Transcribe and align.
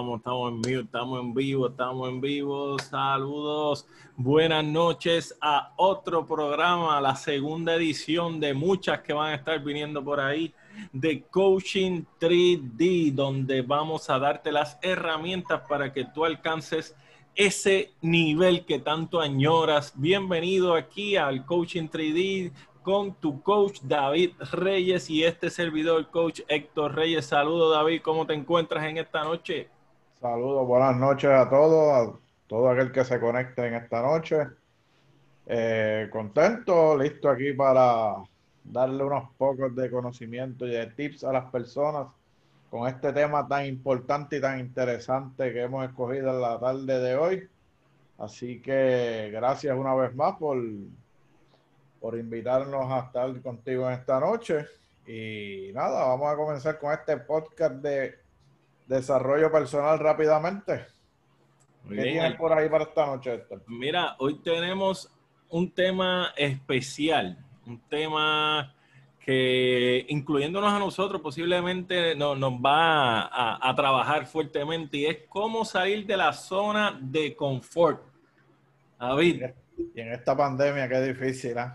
estamos, 0.00 0.52
en 0.52 0.62
vivo, 0.62 0.82
estamos 0.82 1.20
en 1.20 1.34
vivo, 1.34 1.68
estamos 1.68 2.08
en 2.08 2.20
vivo. 2.22 2.78
Saludos, 2.78 3.86
buenas 4.16 4.64
noches 4.64 5.36
a 5.42 5.74
otro 5.76 6.26
programa, 6.26 7.00
la 7.02 7.14
segunda 7.16 7.74
edición 7.74 8.40
de 8.40 8.54
muchas 8.54 9.00
que 9.00 9.12
van 9.12 9.32
a 9.32 9.34
estar 9.34 9.62
viniendo 9.62 10.02
por 10.02 10.18
ahí 10.18 10.54
de 10.92 11.22
Coaching 11.24 12.04
3D, 12.18 13.12
donde 13.12 13.60
vamos 13.60 14.08
a 14.08 14.18
darte 14.18 14.50
las 14.50 14.78
herramientas 14.80 15.62
para 15.68 15.92
que 15.92 16.06
tú 16.06 16.24
alcances 16.24 16.96
ese 17.34 17.92
nivel 18.00 18.64
que 18.64 18.78
tanto 18.78 19.20
añoras. 19.20 19.92
Bienvenido 19.96 20.74
aquí 20.74 21.16
al 21.16 21.44
Coaching 21.44 21.88
3D 21.88 22.52
con 22.82 23.14
tu 23.14 23.42
coach 23.42 23.80
David 23.82 24.30
Reyes 24.52 25.10
y 25.10 25.24
este 25.24 25.50
servidor, 25.50 26.10
coach 26.10 26.40
Héctor 26.48 26.94
Reyes. 26.94 27.26
Saludos 27.26 27.74
David, 27.74 28.00
¿cómo 28.02 28.26
te 28.26 28.32
encuentras 28.32 28.82
en 28.86 28.96
esta 28.96 29.24
noche? 29.24 29.68
Saludos, 30.20 30.66
buenas 30.66 30.98
noches 30.98 31.30
a 31.30 31.48
todos, 31.48 32.08
a 32.08 32.18
todo 32.46 32.68
aquel 32.68 32.92
que 32.92 33.06
se 33.06 33.18
conecte 33.18 33.66
en 33.66 33.72
esta 33.72 34.02
noche. 34.02 34.48
Eh, 35.46 36.10
contento, 36.12 36.94
listo 36.94 37.30
aquí 37.30 37.54
para 37.54 38.16
darle 38.62 39.02
unos 39.02 39.30
pocos 39.38 39.74
de 39.74 39.90
conocimiento 39.90 40.66
y 40.66 40.72
de 40.72 40.88
tips 40.88 41.24
a 41.24 41.32
las 41.32 41.50
personas 41.50 42.08
con 42.68 42.86
este 42.86 43.14
tema 43.14 43.48
tan 43.48 43.64
importante 43.64 44.36
y 44.36 44.40
tan 44.42 44.60
interesante 44.60 45.54
que 45.54 45.62
hemos 45.62 45.88
escogido 45.88 46.28
en 46.34 46.40
la 46.42 46.60
tarde 46.60 46.98
de 47.00 47.16
hoy. 47.16 47.48
Así 48.18 48.60
que 48.60 49.30
gracias 49.32 49.74
una 49.74 49.94
vez 49.94 50.14
más 50.14 50.36
por 50.36 50.58
por 51.98 52.18
invitarnos 52.18 52.92
a 52.92 53.06
estar 53.06 53.40
contigo 53.40 53.86
en 53.88 53.94
esta 53.94 54.20
noche. 54.20 54.66
Y 55.06 55.70
nada, 55.72 56.04
vamos 56.08 56.30
a 56.30 56.36
comenzar 56.36 56.78
con 56.78 56.92
este 56.92 57.16
podcast 57.16 57.76
de 57.76 58.19
desarrollo 58.90 59.50
personal 59.52 59.98
rápidamente. 59.98 60.86
¿Qué 61.88 62.02
tienes 62.02 62.34
por 62.34 62.52
ahí 62.52 62.68
para 62.68 62.84
esta 62.84 63.06
noche, 63.06 63.44
Mira, 63.66 64.16
hoy 64.18 64.40
tenemos 64.42 65.10
un 65.48 65.72
tema 65.72 66.32
especial, 66.36 67.38
un 67.66 67.80
tema 67.88 68.74
que 69.20 70.06
incluyéndonos 70.08 70.72
a 70.72 70.78
nosotros 70.78 71.20
posiblemente 71.20 72.14
no, 72.16 72.34
nos 72.34 72.54
va 72.54 73.22
a, 73.22 73.68
a, 73.68 73.74
trabajar 73.74 74.26
fuertemente 74.26 74.96
y 74.96 75.06
es 75.06 75.18
cómo 75.28 75.64
salir 75.64 76.06
de 76.06 76.16
la 76.16 76.32
zona 76.32 76.98
de 77.00 77.36
confort. 77.36 78.02
David. 78.98 79.44
Y 79.94 80.00
en 80.00 80.12
esta 80.12 80.36
pandemia 80.36 80.88
qué 80.88 81.00
difícil, 81.00 81.56
¿eh? 81.56 81.70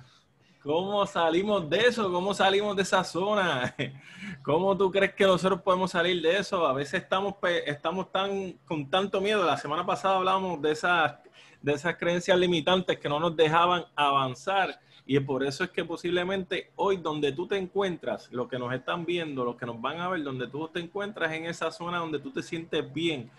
¿Cómo 0.66 1.06
salimos 1.06 1.70
de 1.70 1.78
eso? 1.78 2.12
¿Cómo 2.12 2.34
salimos 2.34 2.76
de 2.76 2.82
esa 2.82 3.04
zona? 3.04 3.76
¿Cómo 4.42 4.76
tú 4.76 4.92
crees 4.92 5.14
que 5.14 5.24
nosotros 5.24 5.62
podemos 5.62 5.92
salir 5.92 6.20
de 6.24 6.40
eso? 6.40 6.66
A 6.66 6.74
veces 6.74 7.04
estamos, 7.04 7.36
estamos 7.68 8.12
tan, 8.12 8.54
con 8.66 8.90
tanto 8.90 9.22
miedo. 9.22 9.46
La 9.46 9.58
semana 9.58 9.86
pasada 9.86 10.16
hablábamos 10.16 10.60
de 10.64 10.72
esas, 10.72 11.18
de 11.62 11.72
esas 11.72 11.96
creencias 11.98 12.36
limitantes 12.40 12.98
que 12.98 13.08
no 13.08 13.20
nos 13.20 13.36
dejaban 13.36 13.86
avanzar. 13.96 14.80
Y 15.06 15.20
por 15.20 15.44
eso 15.44 15.66
es 15.66 15.70
que 15.70 15.86
posiblemente 15.86 16.72
hoy 16.78 16.98
donde 16.98 17.32
tú 17.32 17.46
te 17.46 17.58
encuentras, 17.58 18.32
los 18.32 18.48
que 18.48 18.58
nos 18.58 18.74
están 18.74 19.06
viendo, 19.06 19.46
los 19.46 19.58
que 19.58 19.68
nos 19.68 19.80
van 19.80 20.00
a 20.00 20.10
ver, 20.10 20.24
donde 20.24 20.48
tú 20.48 20.68
te 20.70 20.80
encuentras 20.80 21.32
en 21.32 21.46
esa 21.46 21.70
zona 21.70 22.00
donde 22.00 22.18
tú 22.18 22.32
te 22.32 22.42
sientes 22.42 22.92
bien, 22.92 23.30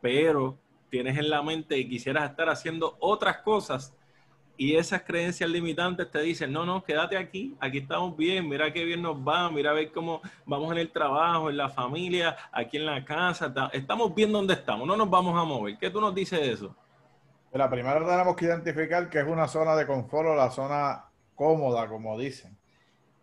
pero 0.00 0.56
tienes 0.88 1.18
en 1.18 1.28
la 1.28 1.42
mente 1.42 1.76
y 1.76 1.86
quisieras 1.86 2.30
estar 2.30 2.48
haciendo 2.48 2.96
otras 3.00 3.42
cosas, 3.42 3.94
y 4.60 4.76
esas 4.76 5.00
creencias 5.04 5.48
limitantes 5.48 6.10
te 6.10 6.20
dicen, 6.20 6.52
no, 6.52 6.66
no, 6.66 6.84
quédate 6.84 7.16
aquí, 7.16 7.56
aquí 7.60 7.78
estamos 7.78 8.14
bien, 8.14 8.46
mira 8.46 8.70
qué 8.70 8.84
bien 8.84 9.00
nos 9.00 9.16
va, 9.16 9.50
mira 9.50 9.70
a 9.70 9.72
ver 9.72 9.90
cómo 9.90 10.20
vamos 10.44 10.70
en 10.72 10.76
el 10.76 10.92
trabajo, 10.92 11.48
en 11.48 11.56
la 11.56 11.70
familia, 11.70 12.36
aquí 12.52 12.76
en 12.76 12.84
la 12.84 13.02
casa, 13.02 13.50
estamos 13.72 14.14
bien 14.14 14.30
donde 14.30 14.52
estamos, 14.52 14.86
no 14.86 14.98
nos 14.98 15.08
vamos 15.08 15.34
a 15.40 15.46
mover. 15.46 15.78
¿Qué 15.78 15.88
tú 15.88 15.98
nos 15.98 16.14
dices 16.14 16.38
de 16.40 16.52
eso? 16.52 16.76
La 17.52 17.70
primera 17.70 18.00
tenemos 18.00 18.36
que 18.36 18.44
identificar 18.44 19.08
que 19.08 19.20
es 19.20 19.26
una 19.26 19.48
zona 19.48 19.74
de 19.74 19.86
confort 19.86 20.28
o 20.28 20.34
la 20.34 20.50
zona 20.50 21.06
cómoda, 21.34 21.88
como 21.88 22.18
dicen. 22.18 22.54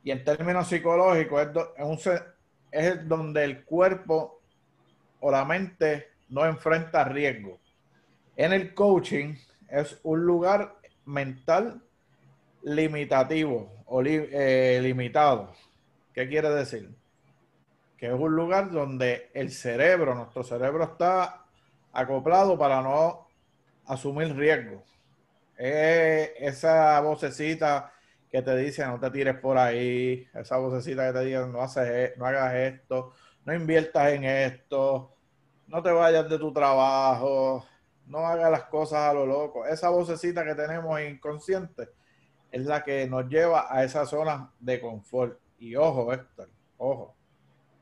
Y 0.03 0.09
en 0.09 0.23
términos 0.23 0.67
psicológicos 0.67 1.49
es, 1.77 2.23
es 2.71 3.07
donde 3.07 3.43
el 3.43 3.63
cuerpo 3.63 4.41
o 5.19 5.29
la 5.29 5.45
mente 5.45 6.13
no 6.29 6.43
enfrenta 6.47 7.03
riesgo. 7.03 7.59
En 8.35 8.53
el 8.53 8.73
coaching 8.73 9.35
es 9.69 9.99
un 10.01 10.25
lugar 10.25 10.76
mental 11.07 11.81
limitativo 12.61 13.71
o 13.85 14.03
eh, 14.03 14.79
limitado. 14.81 15.51
¿Qué 16.13 16.27
quiere 16.27 16.49
decir? 16.49 16.95
Que 17.97 18.07
es 18.07 18.13
un 18.13 18.35
lugar 18.35 18.71
donde 18.71 19.31
el 19.33 19.51
cerebro, 19.51 20.13
nuestro 20.13 20.43
cerebro 20.43 20.83
está 20.83 21.45
acoplado 21.93 22.57
para 22.57 22.81
no 22.81 23.27
asumir 23.85 24.35
riesgos. 24.35 24.83
esa 25.57 26.99
vocecita 27.01 27.91
que 28.29 28.41
te 28.41 28.55
dice 28.57 28.85
no 28.85 28.99
te 28.99 29.09
tires 29.09 29.35
por 29.39 29.57
ahí, 29.57 30.27
esa 30.33 30.57
vocecita 30.57 31.07
que 31.07 31.19
te 31.19 31.25
dice 31.25 31.47
no, 31.47 31.61
haces, 31.61 31.87
e, 31.87 32.13
no 32.17 32.25
hagas 32.25 32.53
esto, 32.53 33.13
no 33.45 33.53
inviertas 33.53 34.11
en 34.11 34.25
esto, 34.25 35.15
no 35.67 35.81
te 35.81 35.91
vayas 35.91 36.29
de 36.29 36.37
tu 36.37 36.51
trabajo, 36.53 37.65
no 38.07 38.19
haga 38.25 38.49
las 38.49 38.63
cosas 38.63 39.09
a 39.09 39.13
lo 39.13 39.25
loco. 39.25 39.65
Esa 39.65 39.89
vocecita 39.89 40.43
que 40.43 40.55
tenemos 40.55 40.99
inconsciente 41.01 41.89
es 42.51 42.65
la 42.65 42.83
que 42.83 43.07
nos 43.07 43.27
lleva 43.27 43.67
a 43.69 43.83
esa 43.83 44.05
zona 44.05 44.51
de 44.59 44.79
confort. 44.79 45.39
Y 45.59 45.75
ojo, 45.75 46.13
Héctor, 46.13 46.49
ojo, 46.77 47.15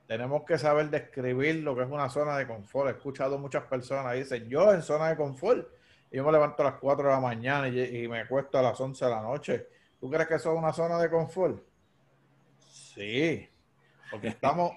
tenemos 0.07 0.43
que 0.43 0.57
saber 0.57 0.89
describir 0.89 1.63
lo 1.63 1.75
que 1.75 1.83
es 1.83 1.89
una 1.89 2.09
zona 2.09 2.37
de 2.37 2.47
confort. 2.47 2.89
He 2.89 2.91
escuchado 2.91 3.37
muchas 3.37 3.63
personas 3.63 4.15
dicen, 4.15 4.47
yo 4.47 4.73
en 4.73 4.81
zona 4.81 5.09
de 5.09 5.15
confort, 5.15 5.67
yo 6.11 6.23
me 6.23 6.31
levanto 6.31 6.61
a 6.63 6.71
las 6.71 6.79
4 6.79 7.07
de 7.07 7.13
la 7.13 7.19
mañana 7.19 7.67
y, 7.67 8.07
me 8.07 8.21
acuesto 8.21 8.57
a 8.57 8.61
las 8.61 8.79
11 8.79 9.05
de 9.05 9.11
la 9.11 9.21
noche. 9.21 9.67
¿Tú 9.99 10.09
crees 10.09 10.27
que 10.27 10.35
eso 10.35 10.53
es 10.53 10.57
una 10.57 10.71
zona 10.71 10.97
de 10.99 11.09
confort? 11.09 11.61
Sí, 12.59 13.49
porque 14.09 14.29
estamos 14.29 14.71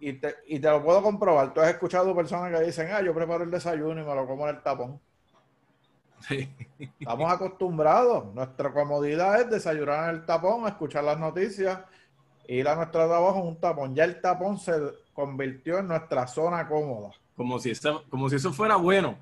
y 0.00 0.12
te, 0.14 0.36
y 0.46 0.58
te 0.58 0.70
lo 0.70 0.82
puedo 0.82 1.02
comprobar. 1.02 1.52
Tú 1.52 1.60
has 1.60 1.70
escuchado 1.70 2.14
personas 2.14 2.56
que 2.56 2.66
dicen, 2.66 2.88
ah, 2.92 3.02
yo 3.02 3.14
preparo 3.14 3.44
el 3.44 3.50
desayuno 3.50 4.00
y 4.00 4.04
me 4.04 4.14
lo 4.14 4.26
como 4.26 4.48
en 4.48 4.56
el 4.56 4.62
tapón. 4.62 5.00
Sí. 6.28 6.48
Estamos 7.00 7.32
acostumbrados. 7.32 8.34
Nuestra 8.34 8.72
comodidad 8.72 9.40
es 9.40 9.50
desayunar 9.50 10.10
en 10.10 10.16
el 10.16 10.26
tapón, 10.26 10.66
escuchar 10.66 11.04
las 11.04 11.18
noticias, 11.18 11.80
ir 12.46 12.68
a 12.68 12.76
nuestro 12.76 13.06
trabajo 13.06 13.40
en 13.40 13.46
un 13.48 13.60
tapón. 13.60 13.94
Ya 13.94 14.04
el 14.04 14.20
tapón 14.20 14.58
se 14.58 14.72
convirtió 15.12 15.78
en 15.78 15.88
nuestra 15.88 16.26
zona 16.26 16.66
cómoda. 16.68 17.10
Como 17.36 17.58
si 17.58 17.70
eso, 17.70 18.04
como 18.08 18.28
si 18.28 18.36
eso 18.36 18.52
fuera 18.52 18.76
bueno. 18.76 19.16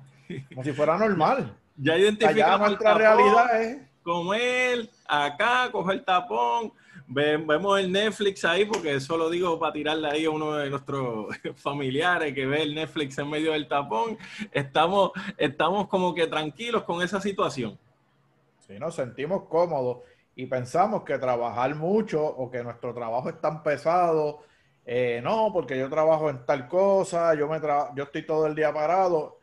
Como 0.49 0.63
si 0.63 0.73
fuera 0.73 0.97
normal. 0.97 1.55
Ya 1.75 1.95
identificamos 1.95 2.69
nuestra 2.69 2.95
realidad 2.95 3.61
es 3.61 3.77
comer 4.03 4.89
acá, 5.07 5.69
coger 5.71 5.97
el 5.97 6.05
tapón, 6.05 6.73
vemos 7.07 7.79
el 7.79 7.91
Netflix 7.91 8.43
ahí, 8.43 8.65
porque 8.65 8.95
eso 8.95 9.17
lo 9.17 9.29
digo 9.29 9.57
para 9.59 9.73
tirarle 9.73 10.09
ahí 10.09 10.25
a 10.25 10.29
uno 10.29 10.53
de 10.53 10.69
nuestros 10.69 11.27
familiares 11.55 12.33
que 12.33 12.45
ve 12.45 12.63
el 12.63 12.75
Netflix 12.75 13.17
en 13.17 13.29
medio 13.29 13.53
del 13.53 13.67
tapón. 13.67 14.17
Estamos, 14.51 15.11
estamos 15.37 15.87
como 15.87 16.13
que 16.13 16.27
tranquilos 16.27 16.83
con 16.83 17.01
esa 17.01 17.21
situación. 17.21 17.77
Sí, 18.59 18.77
nos 18.79 18.95
sentimos 18.95 19.43
cómodos 19.43 19.99
y 20.35 20.45
pensamos 20.45 21.03
que 21.03 21.17
trabajar 21.17 21.73
mucho 21.75 22.23
o 22.23 22.51
que 22.51 22.63
nuestro 22.63 22.93
trabajo 22.93 23.29
es 23.29 23.39
tan 23.39 23.63
pesado. 23.63 24.41
Eh, 24.85 25.21
no, 25.23 25.51
porque 25.53 25.77
yo 25.77 25.89
trabajo 25.89 26.29
en 26.29 26.45
tal 26.45 26.67
cosa, 26.67 27.33
yo, 27.35 27.47
me 27.47 27.59
yo 27.95 28.03
estoy 28.03 28.25
todo 28.25 28.45
el 28.45 28.55
día 28.55 28.73
parado. 28.73 29.39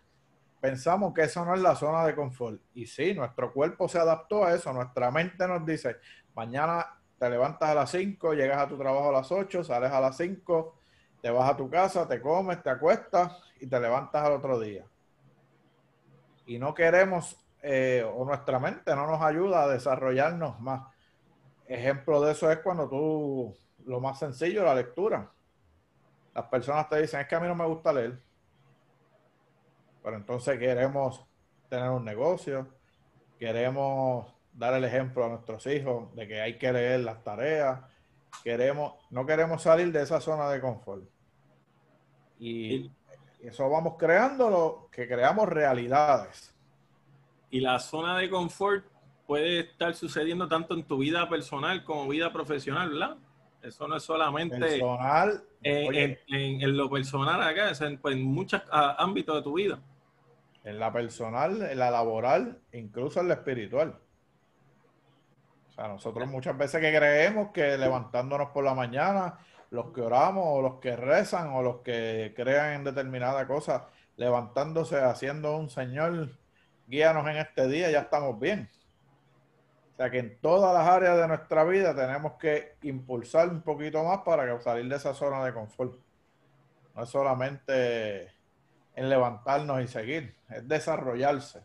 Pensamos 0.61 1.13
que 1.13 1.23
eso 1.23 1.45
no 1.45 1.55
es 1.55 1.61
la 1.61 1.75
zona 1.75 2.05
de 2.07 2.15
confort. 2.15 2.61
Y 2.75 2.87
sí, 2.87 3.15
nuestro 3.15 3.53
cuerpo 3.53 3.89
se 3.89 3.99
adaptó 3.99 4.45
a 4.45 4.55
eso. 4.55 4.73
Nuestra 4.73 5.11
mente 5.11 5.47
nos 5.47 5.65
dice, 5.65 5.97
mañana 6.35 6.87
te 7.19 7.31
levantas 7.31 7.71
a 7.71 7.75
las 7.75 7.91
5, 7.91 8.35
llegas 8.35 8.59
a 8.59 8.69
tu 8.69 8.77
trabajo 8.77 9.09
a 9.09 9.13
las 9.13 9.31
8, 9.31 9.65
sales 9.65 9.91
a 9.91 10.01
las 10.01 10.17
5, 10.17 10.75
te 11.21 11.31
vas 11.31 11.51
a 11.51 11.57
tu 11.57 11.71
casa, 11.71 12.07
te 12.07 12.21
comes, 12.21 12.63
te 12.63 12.71
acuestas 12.71 13.33
y 13.61 13.67
te 13.67 13.81
levantas 13.81 14.25
al 14.25 14.33
otro 14.33 14.59
día. 14.59 14.85
Y 16.47 16.59
no 16.59 16.75
queremos, 16.75 17.43
eh, 17.63 18.05
o 18.15 18.25
nuestra 18.25 18.59
mente 18.59 18.95
no 18.95 19.07
nos 19.07 19.23
ayuda 19.23 19.63
a 19.63 19.69
desarrollarnos 19.69 20.61
más. 20.61 20.93
Ejemplo 21.67 22.21
de 22.21 22.33
eso 22.33 22.51
es 22.51 22.59
cuando 22.59 22.89
tú, 22.89 23.57
lo 23.87 24.01
más 24.01 24.19
sencillo, 24.19 24.65
la 24.65 24.75
lectura. 24.75 25.31
Las 26.35 26.47
personas 26.47 26.89
te 26.89 27.01
dicen, 27.01 27.21
es 27.21 27.27
que 27.27 27.35
a 27.35 27.41
mí 27.41 27.49
no 27.49 27.55
me 27.55 27.67
gusta 27.67 27.93
leer. 27.93 28.21
Pero 30.03 30.17
entonces 30.17 30.59
queremos 30.59 31.25
tener 31.71 31.89
un 31.89 32.05
negocio, 32.05 32.69
queremos 33.39 34.34
dar 34.55 34.75
el 34.75 34.85
ejemplo 34.85 35.25
a 35.25 35.29
nuestros 35.29 35.67
hijos 35.67 36.15
de 36.15 36.27
que 36.27 36.41
hay 36.41 36.59
que 36.59 36.73
leer 36.73 37.01
las 37.01 37.23
tareas. 37.23 37.81
Queremos, 38.43 38.95
no 39.11 39.27
queremos 39.27 39.63
salir 39.63 39.93
de 39.93 40.03
esa 40.03 40.21
zona 40.21 40.49
de 40.51 40.61
confort. 40.61 41.05
Y 42.39 42.91
eso 43.43 43.69
vamos 43.69 43.95
creando, 43.99 44.89
que 44.91 45.07
creamos 45.07 45.49
realidades. 45.49 46.55
Y 47.51 47.61
la 47.61 47.79
zona 47.79 48.19
de 48.19 48.31
confort 48.31 48.85
puede 49.27 49.61
estar 49.61 49.95
sucediendo 49.95 50.49
tanto 50.49 50.75
en 50.75 50.85
tu 50.85 50.99
vida 50.99 51.29
personal 51.29 51.85
como 51.85 52.09
vida 52.09 52.33
profesional, 52.33 52.91
¿verdad? 52.91 53.17
Eso 53.63 53.89
no 53.89 53.97
es 53.97 54.03
solamente 54.03 54.59
personal, 54.59 55.43
en, 55.63 56.19
en, 56.29 56.77
lo 56.77 56.91
personal 56.91 57.43
acá, 57.43 57.71
es 57.71 57.81
en, 57.81 57.97
pues, 57.97 58.15
en 58.15 58.23
muchos 58.23 58.61
ámbitos 58.71 59.37
de 59.37 59.43
tu 59.43 59.55
vida. 59.55 59.79
En 60.65 60.79
la 60.79 60.93
personal, 60.93 61.63
en 61.63 61.79
la 61.79 61.91
laboral, 61.91 62.59
incluso 62.73 63.21
en 63.21 63.29
la 63.29 63.35
espiritual. 63.35 63.99
O 65.75 65.77
sea, 65.77 65.89
nosotros 65.89 66.29
muchas 66.29 66.57
veces 66.57 66.81
que 66.81 66.97
creemos 66.97 67.51
que 67.51 67.77
levantándonos 67.77 68.51
por 68.51 68.63
la 68.63 68.75
mañana, 68.75 69.41
los 69.71 69.91
que 69.93 70.03
oramos 70.03 70.45
o 70.47 70.63
los 70.63 70.79
que 70.79 70.95
rezan 70.95 71.49
o 71.49 71.63
los 71.63 71.81
que 71.81 72.33
crean 72.37 72.75
en 72.75 72.85
determinada 72.85 73.45
cosa, 73.49 73.89
levantándose, 74.17 75.01
haciendo 75.01 75.57
un 75.57 75.69
Señor, 75.69 76.29
guíanos 76.87 77.27
en 77.27 77.39
este 77.39 77.67
día, 77.67 77.91
ya 77.91 78.03
estamos 78.03 78.39
bien. 78.39 78.71
O 79.95 79.97
sea 79.97 80.11
que 80.11 80.21
en 80.21 80.41
todas 80.41 80.73
las 80.73 80.89
áreas 80.89 81.19
de 81.19 81.27
nuestra 81.27 81.65
vida 81.65 81.93
tenemos 81.93 82.35
que 82.35 82.77
impulsar 82.83 83.49
un 83.49 83.63
poquito 83.63 84.05
más 84.05 84.19
para 84.19 84.61
salir 84.61 84.89
de 84.89 84.95
esa 84.95 85.13
zona 85.13 85.45
de 85.45 85.53
confort. 85.53 85.97
No 86.95 87.03
es 87.03 87.09
solamente 87.09 88.31
en 88.95 89.09
levantarnos 89.09 89.83
y 89.83 89.89
seguir, 89.89 90.37
es 90.49 90.69
desarrollarse. 90.69 91.65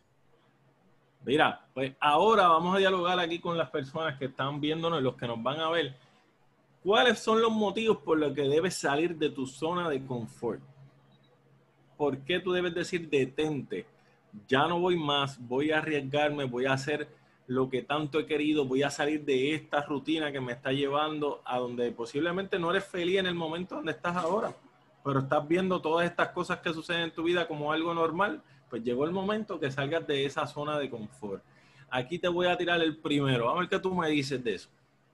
Mira, 1.26 1.68
pues 1.74 1.94
ahora 2.00 2.48
vamos 2.48 2.76
a 2.76 2.80
dialogar 2.80 3.20
aquí 3.20 3.40
con 3.40 3.58
las 3.58 3.70
personas 3.70 4.18
que 4.18 4.26
están 4.26 4.62
viéndonos 4.62 5.02
los 5.04 5.16
que 5.16 5.28
nos 5.28 5.42
van 5.42 5.60
a 5.60 5.70
ver. 5.70 5.96
¿Cuáles 6.84 7.20
son 7.20 7.42
los 7.42 7.52
motivos 7.52 7.98
por 7.98 8.18
los 8.18 8.34
que 8.34 8.44
debes 8.44 8.76
salir 8.76 9.18
de 9.18 9.30
tu 9.30 9.46
zona 9.46 9.90
de 9.90 10.06
confort? 10.06 10.62
¿Por 11.98 12.20
qué 12.20 12.40
tú 12.40 12.54
debes 12.54 12.74
decir 12.74 13.10
detente? 13.10 13.86
Ya 14.48 14.66
no 14.68 14.80
voy 14.80 14.98
más, 14.98 15.38
voy 15.46 15.72
a 15.72 15.80
arriesgarme, 15.80 16.46
voy 16.46 16.66
a 16.66 16.74
hacer 16.74 17.10
lo 17.48 17.70
que 17.70 17.82
tanto 17.82 18.20
he 18.20 18.26
querido, 18.26 18.64
voy 18.64 18.84
a 18.84 18.92
salir 18.92 19.26
de 19.26 19.56
esta 19.56 19.82
rutina 19.82 20.32
que 20.32 20.40
me 20.40 20.54
está 20.54 20.72
llevando 20.72 21.42
a 21.44 21.58
donde 21.58 21.92
posiblemente 21.92 22.60
no 22.60 22.70
eres 22.70 22.86
feliz 22.86 23.18
en 23.18 23.26
el 23.26 23.34
momento 23.34 23.76
donde 23.76 23.92
estás 23.92 24.16
ahora, 24.16 24.54
pero 25.04 25.22
estás 25.22 25.48
viendo 25.48 25.82
todas 25.82 26.06
estas 26.06 26.30
cosas 26.30 26.60
que 26.60 26.72
suceden 26.72 27.02
en 27.02 27.12
tu 27.12 27.24
vida 27.24 27.48
como 27.48 27.72
algo 27.74 27.94
normal, 27.94 28.42
pues 28.70 28.84
llegó 28.84 29.06
el 29.06 29.12
momento 29.12 29.60
que 29.60 29.72
salgas 29.72 30.06
de 30.06 30.26
esa 30.26 30.46
zona 30.46 30.78
de 30.78 30.90
confort. 30.90 31.44
Aquí 31.90 32.20
te 32.20 32.28
voy 32.28 32.48
a 32.48 32.56
tirar 32.56 32.82
el 32.82 32.98
primero, 32.98 33.50
a 33.50 33.60
ver 33.60 33.68
qué 33.68 33.80
tú 33.80 33.94
me 33.96 34.08
dices 34.10 34.44
de 34.44 34.56
eso. 34.56 34.70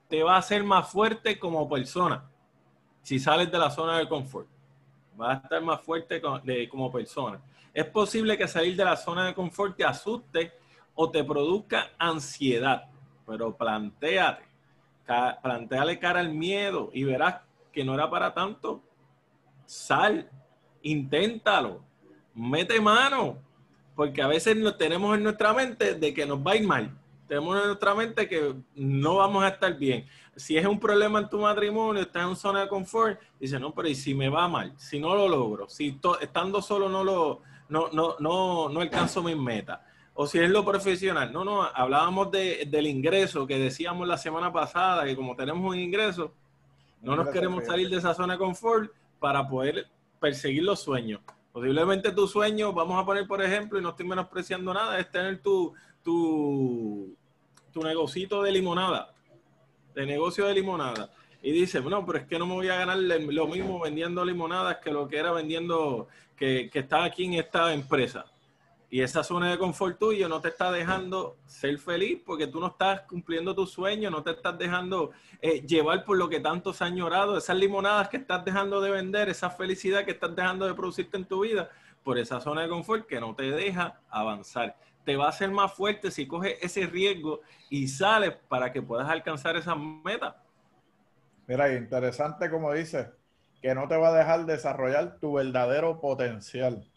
Te 0.10 0.22
va 0.24 0.36
a 0.36 0.40
hacer 0.40 0.64
más 0.64 0.90
fuerte 0.90 1.40
como 1.40 1.68
persona 1.70 2.24
si 3.02 3.20
sales 3.20 3.52
de 3.52 3.58
la 3.58 3.70
zona 3.70 3.98
de 3.98 4.08
confort. 4.10 4.48
Va 5.20 5.32
a 5.32 5.36
estar 5.36 5.62
más 5.62 5.82
fuerte 5.82 6.22
como 6.70 6.92
persona. 6.92 7.40
Es 7.74 7.86
posible 7.86 8.38
que 8.38 8.48
salir 8.48 8.76
de 8.76 8.84
la 8.84 8.98
zona 8.98 9.28
de 9.28 9.34
confort 9.34 9.76
te 9.78 9.86
asuste 9.86 10.52
o 10.94 11.10
te 11.10 11.24
produzca 11.24 11.92
ansiedad. 11.98 12.86
Pero 13.26 13.56
planteate, 13.56 14.44
planteale 15.42 16.00
cara 16.00 16.20
al 16.20 16.34
miedo 16.34 16.90
y 16.94 17.04
verás 17.04 17.42
que 17.72 17.84
no 17.84 17.94
era 17.94 18.10
para 18.10 18.34
tanto. 18.34 18.82
Sal, 19.66 20.30
inténtalo, 20.82 21.84
mete 22.34 22.80
mano, 22.80 23.38
porque 23.96 24.22
a 24.22 24.28
veces 24.28 24.56
nos 24.58 24.78
tenemos 24.78 25.16
en 25.18 25.24
nuestra 25.24 25.54
mente 25.54 25.96
de 25.96 26.14
que 26.14 26.26
nos 26.26 26.40
va 26.40 26.52
a 26.52 26.56
ir 26.56 26.68
mal. 26.68 26.92
Tenemos 27.28 27.60
en 27.60 27.68
nuestra 27.68 27.96
mente 27.96 28.30
que 28.30 28.54
no 28.76 29.16
vamos 29.16 29.44
a 29.44 29.50
estar 29.50 29.76
bien. 29.78 30.06
Si 30.36 30.58
es 30.58 30.66
un 30.66 30.80
problema 30.80 31.20
en 31.20 31.30
tu 31.30 31.40
matrimonio, 31.40 32.02
estás 32.02 32.24
en 32.24 32.28
una 32.28 32.36
zona 32.36 32.62
de 32.62 32.68
confort, 32.68 33.20
dice, 33.40 33.60
no, 33.60 33.74
pero 33.74 33.88
¿y 33.88 33.96
si 33.96 34.14
me 34.14 34.30
va 34.30 34.48
mal? 34.48 34.74
Si 34.78 35.00
no 35.00 35.16
lo 35.16 35.28
logro, 35.28 35.70
si 35.70 36.00
estando 36.22 36.62
solo 36.62 36.90
no 36.90 37.04
lo 37.04 37.42
no, 37.68 37.90
no, 37.94 38.16
no, 38.20 38.70
no 38.70 38.82
alcanzo 38.82 39.24
mis 39.24 39.38
metas 39.38 39.80
o 40.16 40.26
si 40.26 40.40
es 40.40 40.50
lo 40.50 40.64
profesional. 40.66 41.32
No, 41.32 41.44
no, 41.44 41.64
hablábamos 41.64 42.32
de, 42.32 42.66
del 42.68 42.88
ingreso 42.88 43.46
que 43.46 43.60
decíamos 43.60 44.08
la 44.08 44.18
semana 44.18 44.52
pasada, 44.52 45.06
que 45.06 45.16
como 45.16 45.36
tenemos 45.36 45.70
un 45.70 45.78
ingreso, 45.78 46.34
no 47.02 47.16
nos 47.16 47.30
queremos 47.30 47.66
salir 47.66 47.90
de 47.90 47.98
esa 47.98 48.14
zona 48.14 48.34
de 48.34 48.40
confort 48.40 48.92
para 49.20 49.48
poder 49.48 49.88
perseguir 50.20 50.64
los 50.64 50.80
sueños. 50.80 51.20
Posiblemente 51.56 52.12
tu 52.12 52.28
sueño, 52.28 52.74
vamos 52.74 53.02
a 53.02 53.06
poner 53.06 53.26
por 53.26 53.42
ejemplo, 53.42 53.80
y 53.80 53.82
no 53.82 53.92
estoy 53.92 54.06
menospreciando 54.06 54.74
nada, 54.74 55.00
es 55.00 55.10
tener 55.10 55.42
tu, 55.42 55.74
tu, 56.04 57.16
tu 57.72 57.82
negocito 57.82 58.44
de 58.44 58.52
limonada, 58.52 59.14
de 59.94 60.06
negocio 60.06 60.48
de 60.48 60.54
limonada. 60.54 61.10
Y 61.42 61.54
dice, 61.54 61.80
no, 61.80 62.06
pero 62.06 62.20
es 62.20 62.26
que 62.26 62.38
no 62.38 62.46
me 62.46 62.56
voy 62.56 62.68
a 62.68 62.76
ganar 62.76 62.98
lo 62.98 63.48
mismo 63.48 63.80
vendiendo 63.80 64.26
limonadas 64.26 64.80
que 64.84 64.92
lo 64.92 65.08
que 65.08 65.16
era 65.16 65.32
vendiendo, 65.32 66.10
que, 66.36 66.70
que 66.70 66.80
está 66.80 67.06
aquí 67.06 67.24
en 67.24 67.36
esta 67.36 67.74
empresa 67.74 68.26
y 68.90 69.02
esa 69.02 69.24
zona 69.24 69.52
de 69.52 69.58
confort 69.58 69.98
tuyo 69.98 70.30
no 70.30 70.42
te 70.42 70.50
está 70.50 70.72
dejando 70.72 71.38
ser 71.46 71.78
feliz 71.80 72.22
porque 72.26 72.48
tú 72.48 72.60
no 72.60 72.68
estás 72.68 73.02
cumpliendo 73.02 73.56
tu 73.56 73.66
sueño, 73.66 74.10
no 74.10 74.24
te 74.24 74.32
estás 74.32 74.58
dejando 74.58 75.12
eh, 75.42 75.62
llevar 75.66 76.06
por 76.06 76.18
lo 76.18 76.30
que 76.30 76.40
tanto 76.40 76.74
se 76.74 76.84
ha 76.84 76.88
añorado, 76.88 77.38
esas 77.38 77.58
limonadas 77.58 78.10
que 78.10 78.18
estás 78.18 78.46
dejando 78.46 78.82
de 78.82 78.92
vender, 78.92 79.30
esa 79.30 79.50
felicidad 79.50 80.06
que 80.06 80.12
estás 80.12 80.36
dejando 80.36 80.66
de 80.66 80.74
producirte 80.74 81.18
en 81.18 81.26
tu 81.26 81.42
vida, 81.42 81.70
por 82.04 82.20
esa 82.20 82.40
zona 82.40 82.62
de 82.62 82.70
confort 82.70 83.08
que 83.08 83.20
no 83.20 83.36
te 83.36 83.50
deja 83.50 84.00
avanzar. 84.10 84.76
Te 85.04 85.18
va 85.18 85.26
a 85.26 85.30
hacer 85.30 85.50
más 85.50 85.74
fuerte 85.74 86.12
si 86.12 86.28
coges 86.28 86.58
ese 86.62 86.86
riesgo 86.86 87.42
y 87.70 87.88
sales 87.88 88.34
para 88.48 88.72
que 88.72 88.82
puedas 88.82 89.10
alcanzar 89.10 89.56
esa 89.56 89.76
meta. 89.76 90.44
Mira, 91.48 91.74
interesante 91.74 92.50
como 92.50 92.72
dices, 92.74 93.08
que 93.62 93.74
no 93.74 93.88
te 93.88 93.98
va 93.98 94.10
a 94.10 94.14
dejar 94.14 94.46
desarrollar 94.46 95.18
tu 95.20 95.34
verdadero 95.34 96.00
potencial 96.00 96.88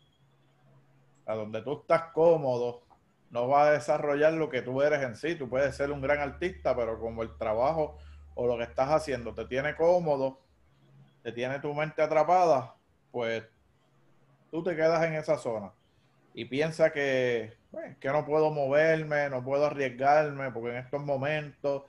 a 1.29 1.35
donde 1.35 1.61
tú 1.61 1.81
estás 1.81 2.05
cómodo, 2.15 2.83
no 3.31 3.49
va 3.49 3.69
a 3.69 3.73
desarrollar 3.73 4.33
lo 4.33 4.49
que 4.49 4.63
tú 4.63 4.81
eres 4.81 5.03
en 5.03 5.15
sí. 5.15 5.35
Tú 5.35 5.49
puedes 5.49 5.77
ser 5.77 5.93
un 5.93 6.01
gran 6.01 6.19
artista, 6.21 6.75
pero 6.75 6.99
como 6.99 7.23
el 7.23 7.37
trabajo 7.37 7.99
o 8.35 8.47
lo 8.47 8.57
que 8.57 8.65
estás 8.65 8.89
haciendo 8.89 9.35
te 9.35 9.45
tiene 9.45 9.77
cómodo, 9.77 10.41
te 11.23 11.31
tiene 11.33 11.61
tu 11.61 11.75
mente 11.75 12.01
atrapada, 12.01 12.75
pues 13.11 13.45
tú 14.51 14.63
te 14.63 14.75
quedas 14.75 15.05
en 15.05 15.15
esa 15.15 15.37
zona 15.37 15.73
y 16.33 16.47
piensa 16.47 16.93
que, 16.93 17.59
que 18.01 18.09
no 18.09 18.25
puedo 18.25 18.51
moverme, 18.51 19.29
no 19.29 19.45
puedo 19.45 19.67
arriesgarme, 19.67 20.51
porque 20.51 20.71
en 20.71 20.77
estos 20.77 21.02
momentos 21.02 21.83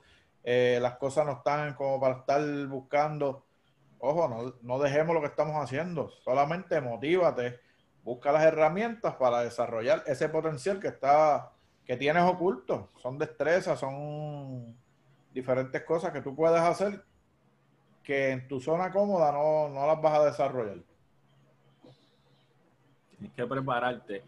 eh, 0.44 0.80
las 0.82 0.98
cosas 0.98 1.26
no 1.26 1.34
están 1.34 1.76
como 1.76 2.02
para 2.02 2.20
estar 2.20 2.42
buscando. 2.68 3.46
Ojo, 4.00 4.28
no, 4.28 4.56
no 4.62 4.80
dejemos 4.80 5.14
lo 5.14 5.22
que 5.22 5.28
estamos 5.28 5.56
haciendo, 5.64 6.10
solamente 6.10 6.82
motívate 6.82 7.69
busca 8.10 8.32
las 8.32 8.44
herramientas 8.44 9.14
para 9.18 9.42
desarrollar 9.42 10.02
ese 10.08 10.30
potencial 10.30 10.80
que 10.80 10.88
está, 10.88 11.52
que 11.86 11.96
tienes 11.96 12.24
oculto. 12.24 12.90
Son 12.98 13.20
destrezas, 13.20 13.80
son 13.80 14.76
diferentes 15.32 15.84
cosas 15.84 16.12
que 16.12 16.22
tú 16.22 16.36
puedes 16.36 16.60
hacer 16.60 17.04
que 18.04 18.32
en 18.32 18.48
tu 18.48 18.60
zona 18.60 18.92
cómoda 18.92 19.32
no, 19.32 19.70
no 19.70 19.86
las 19.86 20.02
vas 20.02 20.18
a 20.18 20.26
desarrollar. 20.26 20.80
Tienes 23.12 23.36
que 23.36 23.46
prepararte. 23.46 24.24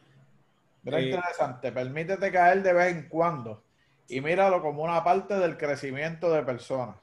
Mira, 0.83 0.99
eh, 0.99 1.09
interesante. 1.09 1.71
Permítete 1.71 2.31
caer 2.31 2.61
de 2.61 2.73
vez 2.73 2.95
en 2.95 3.09
cuando 3.09 3.63
y 4.07 4.21
míralo 4.21 4.61
como 4.61 4.83
una 4.83 5.03
parte 5.03 5.39
del 5.39 5.57
crecimiento 5.57 6.31
de 6.31 6.43
personas. 6.43 6.97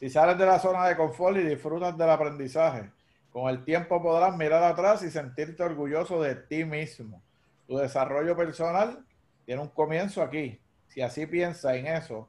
Si 0.00 0.08
sales 0.08 0.38
de 0.38 0.46
la 0.46 0.58
zona 0.58 0.86
de 0.86 0.96
confort 0.96 1.36
y 1.36 1.42
disfrutas 1.42 1.98
del 1.98 2.08
aprendizaje, 2.08 2.90
con 3.32 3.48
el 3.48 3.64
tiempo 3.64 4.02
podrás 4.02 4.36
mirar 4.36 4.62
atrás 4.62 5.02
y 5.02 5.10
sentirte 5.10 5.62
orgulloso 5.62 6.22
de 6.22 6.34
ti 6.34 6.64
mismo. 6.64 7.22
Tu 7.66 7.76
desarrollo 7.76 8.36
personal 8.36 9.04
tiene 9.44 9.62
un 9.62 9.68
comienzo 9.68 10.22
aquí. 10.22 10.60
Si 10.88 11.02
así 11.02 11.26
piensas 11.26 11.74
en 11.74 11.86
eso, 11.86 12.28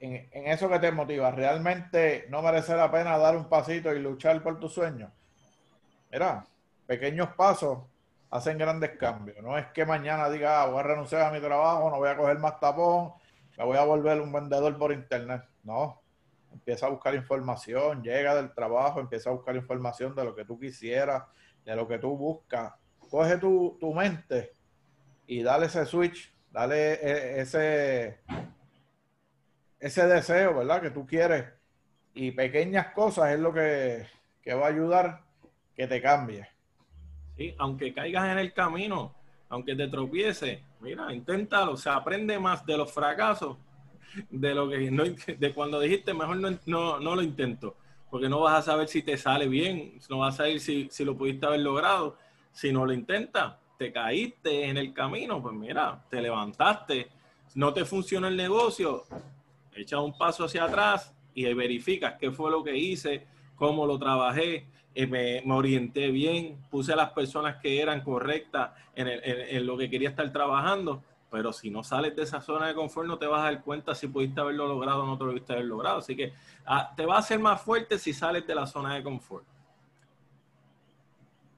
en, 0.00 0.28
eso 0.32 0.68
que 0.68 0.78
te 0.78 0.90
motiva, 0.90 1.30
¿realmente 1.30 2.26
no 2.30 2.42
merece 2.42 2.74
la 2.74 2.90
pena 2.90 3.18
dar 3.18 3.36
un 3.36 3.48
pasito 3.48 3.94
y 3.94 4.00
luchar 4.00 4.42
por 4.42 4.58
tu 4.58 4.68
sueño? 4.68 5.10
Mira, 6.10 6.44
pequeños 6.86 7.28
pasos 7.34 7.78
hacen 8.30 8.58
grandes 8.58 8.96
cambios. 8.98 9.42
No 9.42 9.56
es 9.56 9.66
que 9.68 9.84
mañana 9.84 10.28
diga, 10.28 10.62
ah, 10.62 10.66
voy 10.66 10.80
a 10.80 10.82
renunciar 10.82 11.22
a 11.22 11.30
mi 11.30 11.40
trabajo, 11.40 11.90
no 11.90 11.98
voy 11.98 12.08
a 12.08 12.16
coger 12.16 12.38
más 12.38 12.58
tapón, 12.58 13.12
me 13.56 13.64
voy 13.64 13.76
a 13.76 13.84
volver 13.84 14.20
un 14.20 14.32
vendedor 14.32 14.76
por 14.78 14.92
internet. 14.92 15.42
No, 15.62 16.00
empieza 16.52 16.86
a 16.86 16.90
buscar 16.90 17.14
información, 17.14 18.02
llega 18.02 18.34
del 18.34 18.52
trabajo, 18.52 19.00
empieza 19.00 19.30
a 19.30 19.32
buscar 19.32 19.56
información 19.56 20.14
de 20.14 20.24
lo 20.24 20.34
que 20.34 20.44
tú 20.44 20.58
quisieras, 20.58 21.24
de 21.64 21.76
lo 21.76 21.86
que 21.86 21.98
tú 21.98 22.16
buscas. 22.16 22.74
Coge 22.98 23.38
tu, 23.38 23.78
mente 23.94 24.52
y 25.26 25.42
dale 25.42 25.66
ese 25.66 25.84
switch, 25.84 26.32
dale 26.50 26.94
e, 26.94 27.40
ese, 27.40 28.20
ese 29.78 30.06
deseo, 30.06 30.58
¿verdad? 30.58 30.80
Que 30.80 30.90
tú 30.90 31.06
quieres. 31.06 31.46
Y 32.14 32.32
pequeñas 32.32 32.92
cosas 32.92 33.32
es 33.32 33.40
lo 33.40 33.52
que, 33.52 34.06
que 34.42 34.54
va 34.54 34.66
a 34.66 34.70
ayudar 34.70 35.22
que 35.74 35.86
te 35.86 36.00
cambie. 36.00 36.48
Sí, 37.36 37.54
aunque 37.58 37.94
caigas 37.94 38.30
en 38.30 38.38
el 38.38 38.52
camino, 38.52 39.14
aunque 39.48 39.74
te 39.74 39.88
tropiece, 39.88 40.62
mira, 40.80 41.12
inténtalo, 41.12 41.76
se 41.76 41.88
aprende 41.88 42.38
más 42.38 42.64
de 42.66 42.76
los 42.76 42.92
fracasos 42.92 43.56
de 44.30 44.54
lo 44.54 44.68
que 44.68 44.90
no, 44.90 45.04
de 45.04 45.54
cuando 45.54 45.80
dijiste 45.80 46.14
mejor 46.14 46.36
no, 46.36 46.58
no, 46.66 47.00
no, 47.00 47.16
lo 47.16 47.22
intento, 47.22 47.76
porque 48.10 48.28
no 48.28 48.40
vas 48.40 48.58
a 48.58 48.72
saber 48.72 48.88
si 48.88 49.02
te 49.02 49.16
sale 49.16 49.48
bien, 49.48 49.98
no 50.08 50.18
vas 50.18 50.34
a 50.34 50.36
saber 50.38 50.60
si, 50.60 50.88
si 50.90 51.04
lo 51.04 51.16
pudiste 51.16 51.46
haber 51.46 51.60
logrado. 51.60 52.16
Si 52.52 52.72
no 52.72 52.84
lo 52.84 52.92
intentas, 52.92 53.54
te 53.78 53.92
caíste 53.92 54.68
en 54.68 54.76
el 54.76 54.92
camino, 54.92 55.40
pues 55.40 55.54
mira, 55.54 56.04
te 56.10 56.20
levantaste, 56.20 57.08
no 57.54 57.72
te 57.72 57.84
funciona 57.84 58.28
el 58.28 58.36
negocio, 58.36 59.04
echa 59.74 60.00
un 60.00 60.18
paso 60.18 60.44
hacia 60.44 60.64
atrás, 60.64 61.14
y 61.34 61.52
verificas 61.54 62.14
qué 62.18 62.30
fue 62.30 62.50
lo 62.50 62.62
que 62.62 62.76
hice, 62.76 63.26
cómo 63.56 63.86
lo 63.86 63.98
trabajé, 63.98 64.66
eh, 64.94 65.06
me, 65.06 65.42
orienté 65.52 66.10
bien, 66.10 66.58
puse 66.70 66.92
a 66.92 66.96
las 66.96 67.10
personas 67.12 67.56
que 67.62 67.80
eran 67.80 68.02
correctas 68.02 68.72
en, 68.94 69.66
lo 69.66 69.76
que 69.76 69.88
quería 69.88 70.08
estar 70.10 70.30
trabajando, 70.32 71.02
pero 71.30 71.52
si 71.52 71.70
no 71.70 71.84
sales 71.84 72.16
de 72.16 72.22
esa 72.22 72.40
zona 72.40 72.66
de 72.66 72.74
confort 72.74 73.06
no 73.06 73.16
te 73.18 73.26
vas 73.26 73.40
a 73.40 73.44
dar 73.44 73.62
cuenta 73.62 73.94
si 73.94 74.08
pudiste 74.08 74.40
haberlo 74.40 74.66
logrado 74.66 75.04
o 75.04 75.06
no 75.06 75.16
te 75.16 75.24
lo 75.24 75.30
pudiste 75.30 75.52
haber 75.52 75.66
logrado. 75.66 75.98
Así 75.98 76.16
que 76.16 76.32
ah, 76.66 76.92
te 76.96 77.06
va 77.06 77.16
a 77.16 77.18
hacer 77.20 77.38
más 77.38 77.62
fuerte 77.62 77.98
si 77.98 78.12
sales 78.12 78.46
de 78.46 78.54
la 78.54 78.66
zona 78.66 78.94
de 78.94 79.02
confort. 79.02 79.44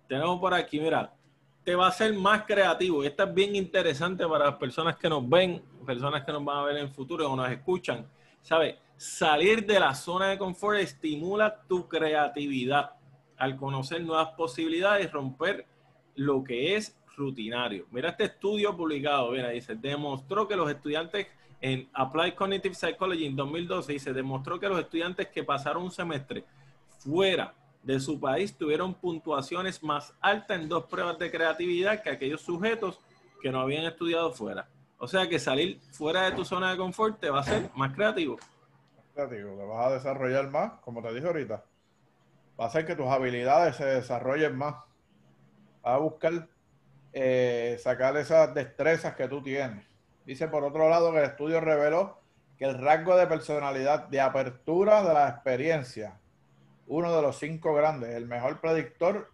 Tenemos 0.06 0.38
por 0.38 0.52
aquí, 0.52 0.78
mira, 0.78 1.10
te 1.64 1.74
va 1.74 1.86
a 1.86 1.88
hacer 1.88 2.12
más 2.14 2.42
creativo. 2.42 3.02
Y 3.02 3.06
esto 3.06 3.22
es 3.22 3.34
bien 3.34 3.56
interesante 3.56 4.26
para 4.26 4.46
las 4.46 4.56
personas 4.56 4.96
que 4.96 5.08
nos 5.08 5.26
ven, 5.26 5.62
personas 5.86 6.24
que 6.24 6.32
nos 6.32 6.44
van 6.44 6.58
a 6.58 6.62
ver 6.64 6.76
en 6.76 6.82
el 6.82 6.90
futuro 6.90 7.30
o 7.30 7.34
nos 7.34 7.50
escuchan. 7.50 8.06
¿Sabes? 8.42 8.76
Salir 8.96 9.64
de 9.64 9.80
la 9.80 9.94
zona 9.94 10.28
de 10.28 10.38
confort 10.38 10.78
estimula 10.78 11.62
tu 11.66 11.88
creatividad 11.88 12.92
al 13.38 13.56
conocer 13.56 14.02
nuevas 14.02 14.28
posibilidades 14.36 15.10
romper 15.10 15.66
lo 16.14 16.44
que 16.44 16.76
es 16.76 16.96
rutinario. 17.16 17.86
Mira 17.90 18.10
este 18.10 18.24
estudio 18.24 18.76
publicado, 18.76 19.30
mira, 19.32 19.50
dice, 19.50 19.74
demostró 19.74 20.46
que 20.46 20.56
los 20.56 20.70
estudiantes 20.70 21.26
en 21.60 21.88
Applied 21.92 22.34
Cognitive 22.34 22.74
Psychology 22.74 23.26
en 23.26 23.36
2012, 23.36 23.92
dice, 23.92 24.12
demostró 24.12 24.58
que 24.58 24.68
los 24.68 24.80
estudiantes 24.80 25.28
que 25.28 25.44
pasaron 25.44 25.84
un 25.84 25.90
semestre 25.90 26.44
fuera 26.98 27.54
de 27.82 28.00
su 28.00 28.18
país 28.18 28.56
tuvieron 28.56 28.94
puntuaciones 28.94 29.82
más 29.82 30.14
altas 30.20 30.60
en 30.60 30.68
dos 30.68 30.84
pruebas 30.86 31.18
de 31.18 31.30
creatividad 31.30 32.02
que 32.02 32.10
aquellos 32.10 32.40
sujetos 32.40 32.98
que 33.40 33.50
no 33.50 33.60
habían 33.60 33.84
estudiado 33.84 34.32
fuera. 34.32 34.68
O 34.98 35.08
sea 35.08 35.28
que 35.28 35.38
salir 35.38 35.80
fuera 35.92 36.22
de 36.22 36.32
tu 36.32 36.44
zona 36.44 36.70
de 36.70 36.76
confort 36.76 37.18
te 37.18 37.30
va 37.30 37.38
a 37.38 37.40
hacer 37.42 37.70
más 37.74 37.92
creativo. 37.92 38.38
Creativo, 39.14 39.56
te 39.56 39.64
vas 39.64 39.86
a 39.86 39.94
desarrollar 39.94 40.50
más, 40.50 40.72
como 40.80 41.02
te 41.02 41.12
dije 41.12 41.26
ahorita 41.26 41.64
va 42.58 42.66
a 42.66 42.68
hacer 42.68 42.86
que 42.86 42.96
tus 42.96 43.06
habilidades 43.06 43.76
se 43.76 43.84
desarrollen 43.84 44.56
más. 44.56 44.74
Va 45.84 45.94
a 45.94 45.98
buscar 45.98 46.48
eh, 47.12 47.78
sacar 47.82 48.16
esas 48.16 48.54
destrezas 48.54 49.14
que 49.14 49.28
tú 49.28 49.42
tienes. 49.42 49.84
Dice 50.24 50.48
por 50.48 50.64
otro 50.64 50.88
lado 50.88 51.12
que 51.12 51.18
el 51.18 51.24
estudio 51.24 51.60
reveló 51.60 52.18
que 52.56 52.64
el 52.64 52.78
rango 52.78 53.16
de 53.16 53.26
personalidad 53.26 54.08
de 54.08 54.20
apertura 54.20 55.02
de 55.02 55.14
la 55.14 55.28
experiencia, 55.28 56.20
uno 56.86 57.14
de 57.14 57.22
los 57.22 57.38
cinco 57.38 57.74
grandes, 57.74 58.10
el 58.10 58.26
mejor 58.26 58.60
predictor 58.60 59.30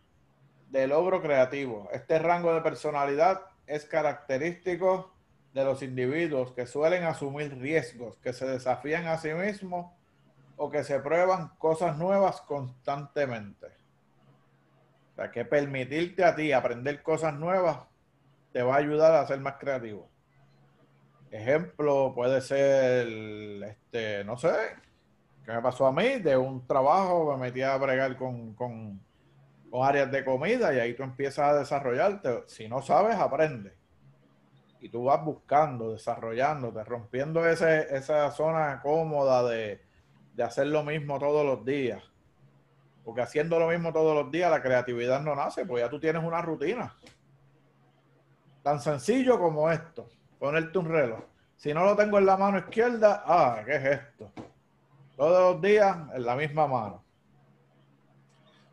de 0.70 0.86
logro 0.86 1.22
creativo. 1.22 1.88
Este 1.92 2.18
rango 2.18 2.54
de 2.54 2.60
personalidad 2.60 3.42
es 3.66 3.84
característico 3.84 5.12
de 5.54 5.64
los 5.64 5.82
individuos 5.82 6.52
que 6.52 6.66
suelen 6.66 7.04
asumir 7.04 7.58
riesgos, 7.58 8.16
que 8.18 8.32
se 8.32 8.46
desafían 8.46 9.06
a 9.06 9.18
sí 9.18 9.32
mismos 9.32 9.90
o 10.56 10.70
que 10.70 10.84
se 10.84 10.98
prueban 11.00 11.50
cosas 11.58 11.96
nuevas 11.96 12.40
constantemente. 12.42 13.77
Sea, 15.18 15.32
que 15.32 15.44
permitirte 15.44 16.22
a 16.22 16.36
ti 16.36 16.52
aprender 16.52 17.02
cosas 17.02 17.34
nuevas 17.34 17.80
te 18.52 18.62
va 18.62 18.76
a 18.76 18.78
ayudar 18.78 19.16
a 19.16 19.26
ser 19.26 19.40
más 19.40 19.54
creativo. 19.58 20.08
Ejemplo 21.32 22.12
puede 22.14 22.40
ser, 22.40 23.08
este, 23.64 24.22
no 24.22 24.36
sé, 24.36 24.54
¿qué 25.44 25.50
me 25.50 25.60
pasó 25.60 25.88
a 25.88 25.92
mí? 25.92 26.20
De 26.20 26.36
un 26.36 26.64
trabajo 26.68 27.32
me 27.32 27.46
metí 27.46 27.62
a 27.62 27.76
bregar 27.76 28.16
con, 28.16 28.54
con, 28.54 29.00
con 29.68 29.84
áreas 29.84 30.08
de 30.12 30.24
comida 30.24 30.72
y 30.72 30.78
ahí 30.78 30.94
tú 30.94 31.02
empiezas 31.02 31.50
a 31.50 31.58
desarrollarte. 31.58 32.44
Si 32.46 32.68
no 32.68 32.80
sabes, 32.80 33.16
aprende. 33.16 33.76
Y 34.78 34.88
tú 34.88 35.02
vas 35.02 35.24
buscando, 35.24 35.94
desarrollándote, 35.94 36.84
rompiendo 36.84 37.44
ese, 37.44 37.88
esa 37.90 38.30
zona 38.30 38.80
cómoda 38.80 39.42
de, 39.50 39.82
de 40.34 40.42
hacer 40.44 40.68
lo 40.68 40.84
mismo 40.84 41.18
todos 41.18 41.44
los 41.44 41.64
días. 41.64 42.04
Porque 43.08 43.22
haciendo 43.22 43.58
lo 43.58 43.68
mismo 43.68 43.90
todos 43.90 44.14
los 44.14 44.30
días, 44.30 44.50
la 44.50 44.60
creatividad 44.60 45.22
no 45.22 45.34
nace, 45.34 45.64
pues 45.64 45.82
ya 45.82 45.88
tú 45.88 45.98
tienes 45.98 46.22
una 46.22 46.42
rutina. 46.42 46.94
Tan 48.62 48.80
sencillo 48.80 49.38
como 49.38 49.70
esto, 49.70 50.06
ponerte 50.38 50.76
un 50.76 50.90
reloj. 50.90 51.20
Si 51.56 51.72
no 51.72 51.86
lo 51.86 51.96
tengo 51.96 52.18
en 52.18 52.26
la 52.26 52.36
mano 52.36 52.58
izquierda, 52.58 53.22
ah, 53.24 53.62
¿qué 53.64 53.76
es 53.76 53.84
esto? 53.84 54.30
Todos 55.16 55.54
los 55.54 55.62
días 55.62 55.96
en 56.12 56.26
la 56.26 56.36
misma 56.36 56.66
mano. 56.66 57.02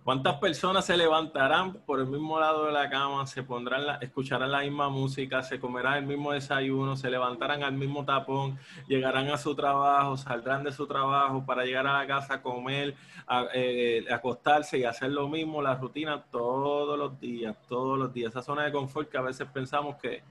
¿Cuántas 0.06 0.36
personas 0.36 0.86
se 0.86 0.96
levantarán 0.98 1.74
por 1.74 2.00
el 2.00 2.06
mismo 2.06 2.40
lado 2.40 2.68
de 2.68 2.72
la 2.72 2.92
cama, 2.92 3.26
se 3.26 3.42
pondrán, 3.42 3.88
la, 3.88 3.96
escucharán 3.96 4.52
la 4.52 4.60
misma 4.60 4.88
música, 4.88 5.42
se 5.42 5.60
comerán 5.60 5.96
el 5.96 6.06
mismo 6.06 6.32
desayuno, 6.32 6.96
se 6.96 7.10
levantarán 7.10 7.64
al 7.64 7.74
mismo 7.74 8.06
tapón, 8.06 8.60
llegarán 8.88 9.30
a 9.30 9.38
su 9.40 9.56
trabajo, 9.56 10.16
saldrán 10.16 10.64
de 10.64 10.72
su 10.72 10.86
trabajo 10.86 11.44
para 11.44 11.66
llegar 11.66 11.88
a 11.88 11.98
la 11.98 12.06
casa 12.06 12.44
comer, 12.44 12.94
a, 13.26 13.48
eh, 13.56 14.06
acostarse 14.12 14.78
y 14.78 14.84
hacer 14.84 15.10
lo 15.10 15.28
mismo, 15.28 15.60
la 15.60 15.74
rutina 15.74 16.24
todos 16.30 17.00
los 17.00 17.20
días, 17.20 17.56
todos 17.68 17.98
los 17.98 18.14
días. 18.14 18.30
Esa 18.30 18.44
zona 18.44 18.66
de 18.66 18.72
confort 18.72 19.10
que 19.10 19.18
a 19.18 19.22
veces 19.22 19.48
pensamos 19.52 19.96
que 19.96 20.22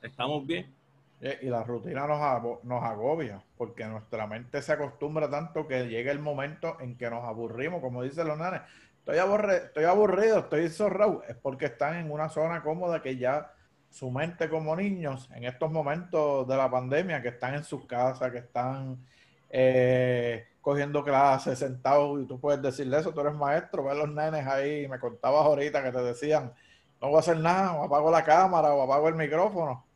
estamos 0.00 0.46
bien. 0.46 0.72
Eh, 1.20 1.40
y 1.42 1.46
la 1.48 1.64
rutina 1.64 2.06
nos, 2.06 2.64
nos 2.64 2.82
agobia, 2.82 3.42
porque 3.58 3.84
nuestra 3.84 4.26
mente 4.26 4.62
se 4.62 4.72
acostumbra 4.72 5.28
tanto 5.28 5.66
que 5.66 5.86
llega 5.88 6.12
el 6.12 6.20
momento 6.20 6.78
en 6.80 6.96
que 6.96 7.10
nos 7.10 7.24
aburrimos, 7.24 7.82
como 7.82 8.04
dicen 8.04 8.26
los 8.28 8.38
nanes 8.38 8.62
estoy, 9.08 9.20
aburrido, 9.20 9.56
estoy 9.56 9.84
aburrido, 9.84 10.38
estoy 10.40 10.68
zorrado, 10.68 11.22
es 11.26 11.34
porque 11.36 11.64
están 11.66 11.96
en 11.96 12.10
una 12.10 12.28
zona 12.28 12.62
cómoda 12.62 13.00
que 13.00 13.16
ya 13.16 13.50
su 13.88 14.10
mente 14.10 14.50
como 14.50 14.76
niños 14.76 15.30
en 15.34 15.44
estos 15.44 15.72
momentos 15.72 16.46
de 16.46 16.54
la 16.54 16.70
pandemia, 16.70 17.22
que 17.22 17.28
están 17.28 17.54
en 17.54 17.64
sus 17.64 17.86
casas, 17.86 18.30
que 18.30 18.38
están 18.38 19.02
eh, 19.48 20.48
cogiendo 20.60 21.02
clases, 21.02 21.58
sentados, 21.58 22.20
y 22.20 22.26
tú 22.26 22.38
puedes 22.38 22.60
decirle 22.60 22.98
eso, 22.98 23.14
tú 23.14 23.20
eres 23.22 23.32
maestro, 23.32 23.82
ves 23.82 23.96
los 23.96 24.10
nenes 24.10 24.46
ahí, 24.46 24.86
me 24.88 24.98
contabas 24.98 25.46
ahorita 25.46 25.82
que 25.82 25.90
te 25.90 26.02
decían, 26.02 26.52
no 27.00 27.08
voy 27.08 27.16
a 27.16 27.20
hacer 27.20 27.38
nada, 27.38 27.76
o 27.76 27.84
apago 27.84 28.10
la 28.10 28.22
cámara, 28.22 28.74
o 28.74 28.82
apago 28.82 29.08
el 29.08 29.14
micrófono. 29.14 29.86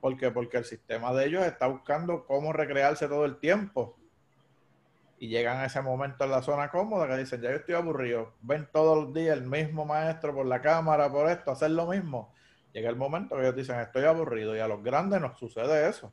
¿Por 0.00 0.16
qué? 0.16 0.32
Porque 0.32 0.56
el 0.56 0.64
sistema 0.64 1.12
de 1.12 1.26
ellos 1.26 1.46
está 1.46 1.68
buscando 1.68 2.26
cómo 2.26 2.52
recrearse 2.52 3.06
todo 3.06 3.24
el 3.24 3.38
tiempo 3.38 3.96
y 5.18 5.28
llegan 5.28 5.58
a 5.58 5.66
ese 5.66 5.80
momento 5.80 6.24
en 6.24 6.30
la 6.30 6.42
zona 6.42 6.68
cómoda 6.70 7.06
que 7.08 7.16
dicen, 7.16 7.40
ya 7.40 7.50
yo 7.50 7.56
estoy 7.56 7.74
aburrido, 7.74 8.34
ven 8.42 8.68
todos 8.72 9.04
los 9.04 9.14
días 9.14 9.36
el 9.36 9.44
mismo 9.44 9.84
maestro 9.84 10.34
por 10.34 10.46
la 10.46 10.60
cámara, 10.60 11.10
por 11.10 11.28
esto, 11.30 11.50
hacer 11.50 11.70
lo 11.70 11.86
mismo. 11.86 12.34
Llega 12.72 12.90
el 12.90 12.96
momento 12.96 13.36
que 13.36 13.42
ellos 13.42 13.56
dicen, 13.56 13.80
estoy 13.80 14.04
aburrido 14.04 14.54
y 14.54 14.58
a 14.58 14.68
los 14.68 14.82
grandes 14.82 15.20
nos 15.20 15.38
sucede 15.38 15.88
eso. 15.88 16.12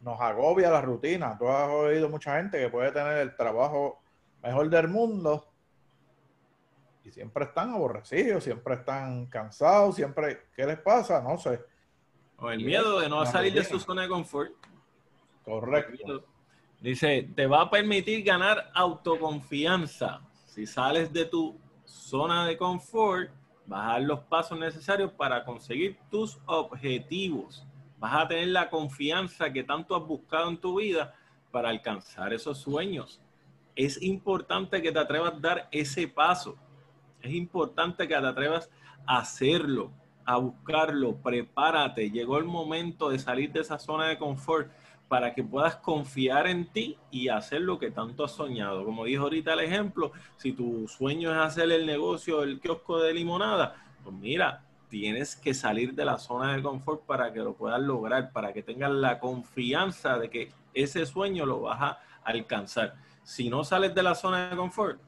Nos 0.00 0.18
agobia 0.18 0.70
la 0.70 0.80
rutina. 0.80 1.36
Tú 1.38 1.48
has 1.48 1.68
oído 1.68 2.08
mucha 2.08 2.36
gente 2.36 2.58
que 2.58 2.70
puede 2.70 2.90
tener 2.92 3.18
el 3.18 3.36
trabajo 3.36 4.00
mejor 4.42 4.70
del 4.70 4.88
mundo 4.88 5.46
y 7.04 7.10
siempre 7.10 7.44
están 7.44 7.74
aborrecidos, 7.74 8.44
siempre 8.44 8.74
están 8.74 9.26
cansados, 9.26 9.96
siempre, 9.96 10.46
¿qué 10.54 10.64
les 10.64 10.78
pasa? 10.78 11.20
No 11.20 11.36
sé. 11.36 11.60
O 12.38 12.50
el 12.50 12.64
miedo 12.64 12.98
de 13.00 13.10
no 13.10 13.26
salir 13.26 13.52
de 13.52 13.64
su 13.64 13.78
zona 13.78 14.02
de 14.02 14.08
confort. 14.08 14.52
Correcto. 15.44 16.24
Dice, 16.80 17.28
te 17.34 17.46
va 17.46 17.62
a 17.62 17.70
permitir 17.70 18.24
ganar 18.24 18.70
autoconfianza. 18.74 20.22
Si 20.46 20.66
sales 20.66 21.12
de 21.12 21.26
tu 21.26 21.58
zona 21.84 22.46
de 22.46 22.56
confort, 22.56 23.30
dar 23.66 24.00
los 24.00 24.20
pasos 24.20 24.58
necesarios 24.58 25.12
para 25.12 25.44
conseguir 25.44 25.98
tus 26.10 26.38
objetivos. 26.46 27.66
Vas 27.98 28.14
a 28.14 28.28
tener 28.28 28.48
la 28.48 28.70
confianza 28.70 29.52
que 29.52 29.62
tanto 29.62 29.94
has 29.94 30.06
buscado 30.06 30.48
en 30.48 30.56
tu 30.56 30.80
vida 30.80 31.14
para 31.50 31.68
alcanzar 31.68 32.32
esos 32.32 32.58
sueños. 32.58 33.20
Es 33.76 34.02
importante 34.02 34.80
que 34.80 34.90
te 34.90 34.98
atrevas 34.98 35.34
a 35.34 35.38
dar 35.38 35.68
ese 35.70 36.08
paso. 36.08 36.56
Es 37.20 37.32
importante 37.32 38.08
que 38.08 38.14
te 38.14 38.26
atrevas 38.26 38.70
a 39.06 39.18
hacerlo, 39.18 39.90
a 40.24 40.38
buscarlo. 40.38 41.16
Prepárate. 41.16 42.10
Llegó 42.10 42.38
el 42.38 42.44
momento 42.44 43.10
de 43.10 43.18
salir 43.18 43.52
de 43.52 43.60
esa 43.60 43.78
zona 43.78 44.08
de 44.08 44.18
confort 44.18 44.70
para 45.10 45.34
que 45.34 45.42
puedas 45.42 45.74
confiar 45.74 46.46
en 46.46 46.70
ti 46.70 46.96
y 47.10 47.30
hacer 47.30 47.62
lo 47.62 47.80
que 47.80 47.90
tanto 47.90 48.22
has 48.22 48.30
soñado. 48.30 48.84
Como 48.84 49.06
dijo 49.06 49.24
ahorita 49.24 49.54
el 49.54 49.58
ejemplo, 49.58 50.12
si 50.36 50.52
tu 50.52 50.86
sueño 50.86 51.32
es 51.32 51.36
hacer 51.36 51.72
el 51.72 51.84
negocio 51.84 52.42
del 52.42 52.60
kiosco 52.60 53.00
de 53.00 53.12
limonada, 53.12 53.74
pues 54.04 54.14
mira, 54.14 54.62
tienes 54.88 55.34
que 55.34 55.52
salir 55.52 55.94
de 55.94 56.04
la 56.04 56.16
zona 56.16 56.54
de 56.54 56.62
confort 56.62 57.04
para 57.06 57.32
que 57.32 57.40
lo 57.40 57.54
puedas 57.54 57.80
lograr, 57.80 58.30
para 58.30 58.52
que 58.52 58.62
tengas 58.62 58.92
la 58.92 59.18
confianza 59.18 60.16
de 60.16 60.30
que 60.30 60.52
ese 60.74 61.04
sueño 61.04 61.44
lo 61.44 61.62
vas 61.62 61.82
a 61.82 61.98
alcanzar. 62.22 62.94
Si 63.24 63.50
no 63.50 63.64
sales 63.64 63.92
de 63.92 64.04
la 64.04 64.14
zona 64.14 64.50
de 64.50 64.56
confort, 64.56 65.00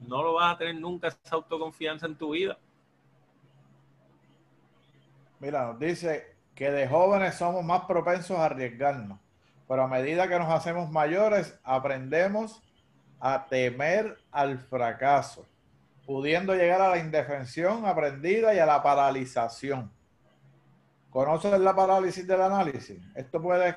no 0.00 0.20
lo 0.20 0.32
vas 0.32 0.56
a 0.56 0.58
tener 0.58 0.74
nunca 0.74 1.06
esa 1.06 1.36
autoconfianza 1.36 2.06
en 2.06 2.16
tu 2.16 2.30
vida. 2.30 2.58
Mira, 5.38 5.68
nos 5.68 5.78
dice 5.78 6.34
que 6.56 6.72
de 6.72 6.88
jóvenes 6.88 7.36
somos 7.36 7.64
más 7.64 7.82
propensos 7.82 8.36
a 8.36 8.46
arriesgarnos 8.46 9.20
pero 9.68 9.82
a 9.82 9.86
medida 9.88 10.26
que 10.26 10.38
nos 10.38 10.50
hacemos 10.50 10.90
mayores, 10.90 11.58
aprendemos 11.62 12.62
a 13.20 13.46
temer 13.46 14.16
al 14.32 14.58
fracaso, 14.58 15.46
pudiendo 16.06 16.54
llegar 16.54 16.80
a 16.80 16.88
la 16.88 16.98
indefensión 16.98 17.84
aprendida 17.84 18.54
y 18.54 18.58
a 18.58 18.66
la 18.66 18.82
paralización. 18.82 19.92
¿Conoces 21.10 21.60
la 21.60 21.74
parálisis 21.76 22.26
del 22.26 22.40
análisis? 22.40 22.98
Esto 23.14 23.40
puede 23.42 23.76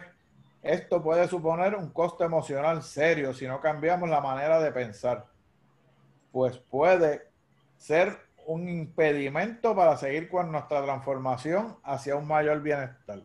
Esto 0.61 1.01
puede 1.01 1.27
suponer 1.27 1.75
un 1.75 1.89
costo 1.89 2.23
emocional 2.23 2.83
serio 2.83 3.33
si 3.33 3.47
no 3.47 3.59
cambiamos 3.59 4.09
la 4.09 4.21
manera 4.21 4.61
de 4.61 4.71
pensar, 4.71 5.25
pues 6.31 6.57
puede 6.57 7.27
ser 7.77 8.15
un 8.45 8.69
impedimento 8.69 9.75
para 9.75 9.97
seguir 9.97 10.29
con 10.29 10.51
nuestra 10.51 10.83
transformación 10.83 11.77
hacia 11.83 12.15
un 12.15 12.27
mayor 12.27 12.61
bienestar. 12.61 13.21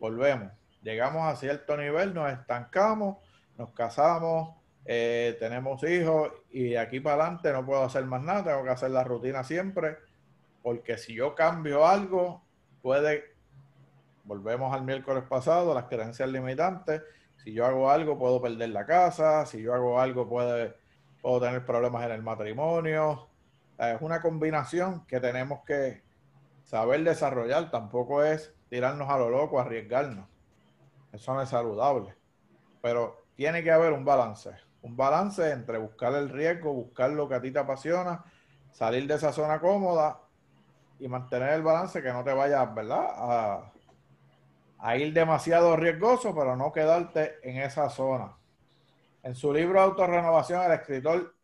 Volvemos, 0.00 0.50
llegamos 0.82 1.22
a 1.26 1.36
cierto 1.36 1.76
nivel, 1.76 2.14
nos 2.14 2.30
estancamos, 2.32 3.18
nos 3.58 3.70
casamos, 3.70 4.56
eh, 4.84 5.36
tenemos 5.38 5.82
hijos 5.84 6.32
y 6.50 6.70
de 6.70 6.78
aquí 6.78 7.00
para 7.00 7.22
adelante 7.22 7.52
no 7.52 7.64
puedo 7.66 7.82
hacer 7.82 8.04
más 8.04 8.22
nada, 8.22 8.44
tengo 8.44 8.64
que 8.64 8.70
hacer 8.70 8.90
la 8.90 9.04
rutina 9.04 9.44
siempre, 9.44 9.98
porque 10.62 10.98
si 10.98 11.14
yo 11.14 11.34
cambio 11.34 11.86
algo, 11.86 12.42
puede 12.82 13.30
volvemos 14.30 14.72
al 14.72 14.84
miércoles 14.84 15.24
pasado, 15.24 15.74
las 15.74 15.86
creencias 15.86 16.28
limitantes. 16.28 17.02
Si 17.42 17.52
yo 17.52 17.66
hago 17.66 17.90
algo, 17.90 18.16
puedo 18.16 18.40
perder 18.40 18.68
la 18.70 18.86
casa. 18.86 19.44
Si 19.44 19.60
yo 19.60 19.74
hago 19.74 20.00
algo, 20.00 20.28
puede, 20.28 20.76
puedo 21.20 21.40
tener 21.40 21.64
problemas 21.66 22.04
en 22.04 22.12
el 22.12 22.22
matrimonio. 22.22 23.28
Es 23.76 24.00
una 24.00 24.22
combinación 24.22 25.04
que 25.06 25.18
tenemos 25.18 25.64
que 25.64 26.02
saber 26.62 27.02
desarrollar. 27.02 27.72
Tampoco 27.72 28.22
es 28.22 28.54
tirarnos 28.68 29.08
a 29.10 29.18
lo 29.18 29.30
loco, 29.30 29.58
arriesgarnos. 29.58 30.28
Eso 31.12 31.34
no 31.34 31.42
es 31.42 31.48
saludable. 31.48 32.14
Pero 32.80 33.24
tiene 33.34 33.62
que 33.62 33.70
haber 33.70 33.92
un 33.92 34.04
balance. 34.04 34.50
Un 34.82 34.96
balance 34.96 35.50
entre 35.50 35.78
buscar 35.78 36.14
el 36.14 36.28
riesgo, 36.28 36.72
buscar 36.72 37.10
lo 37.10 37.28
que 37.28 37.34
a 37.34 37.40
ti 37.40 37.50
te 37.50 37.58
apasiona, 37.58 38.24
salir 38.70 39.06
de 39.06 39.14
esa 39.14 39.32
zona 39.32 39.60
cómoda 39.60 40.20
y 40.98 41.08
mantener 41.08 41.54
el 41.54 41.62
balance 41.62 42.02
que 42.02 42.12
no 42.12 42.24
te 42.24 42.32
vayas, 42.32 42.74
¿verdad? 42.74 43.06
A, 43.08 43.72
a 44.78 44.96
ir 44.96 45.12
demasiado 45.12 45.76
riesgoso, 45.76 46.34
pero 46.34 46.56
no 46.56 46.72
quedarte 46.72 47.36
en 47.42 47.58
esa 47.58 47.90
zona. 47.90 48.36
En 49.22 49.34
su 49.34 49.52
libro 49.52 49.80
Autorrenovación, 49.80 50.62
el 50.62 50.72
escritor 50.72 51.34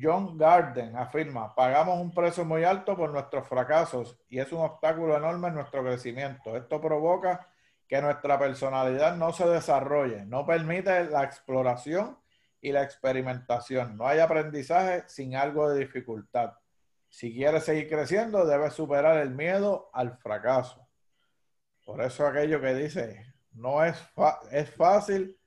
John 0.00 0.36
Garden 0.36 0.96
afirma, 0.96 1.54
pagamos 1.54 2.00
un 2.00 2.12
precio 2.12 2.44
muy 2.44 2.64
alto 2.64 2.96
por 2.96 3.10
nuestros 3.10 3.46
fracasos 3.46 4.18
y 4.28 4.40
es 4.40 4.50
un 4.52 4.60
obstáculo 4.60 5.16
enorme 5.16 5.48
en 5.48 5.54
nuestro 5.54 5.84
crecimiento. 5.84 6.56
Esto 6.56 6.80
provoca 6.80 7.48
que 7.86 8.00
nuestra 8.00 8.38
personalidad 8.38 9.16
no 9.16 9.32
se 9.32 9.46
desarrolle, 9.46 10.24
no 10.24 10.46
permite 10.46 11.04
la 11.04 11.24
exploración 11.24 12.18
y 12.60 12.72
la 12.72 12.82
experimentación. 12.82 13.96
No 13.96 14.06
hay 14.06 14.20
aprendizaje 14.20 15.04
sin 15.06 15.36
algo 15.36 15.68
de 15.70 15.80
dificultad. 15.80 16.54
Si 17.08 17.32
quieres 17.32 17.64
seguir 17.64 17.88
creciendo, 17.88 18.46
debes 18.46 18.72
superar 18.72 19.18
el 19.18 19.30
miedo 19.30 19.90
al 19.92 20.16
fracaso. 20.16 20.88
Por 21.84 22.00
eso 22.00 22.26
aquello 22.26 22.60
que 22.60 22.74
dice, 22.74 23.34
no 23.52 23.84
es, 23.84 23.96
es 24.50 24.70
fácil, 24.70 25.38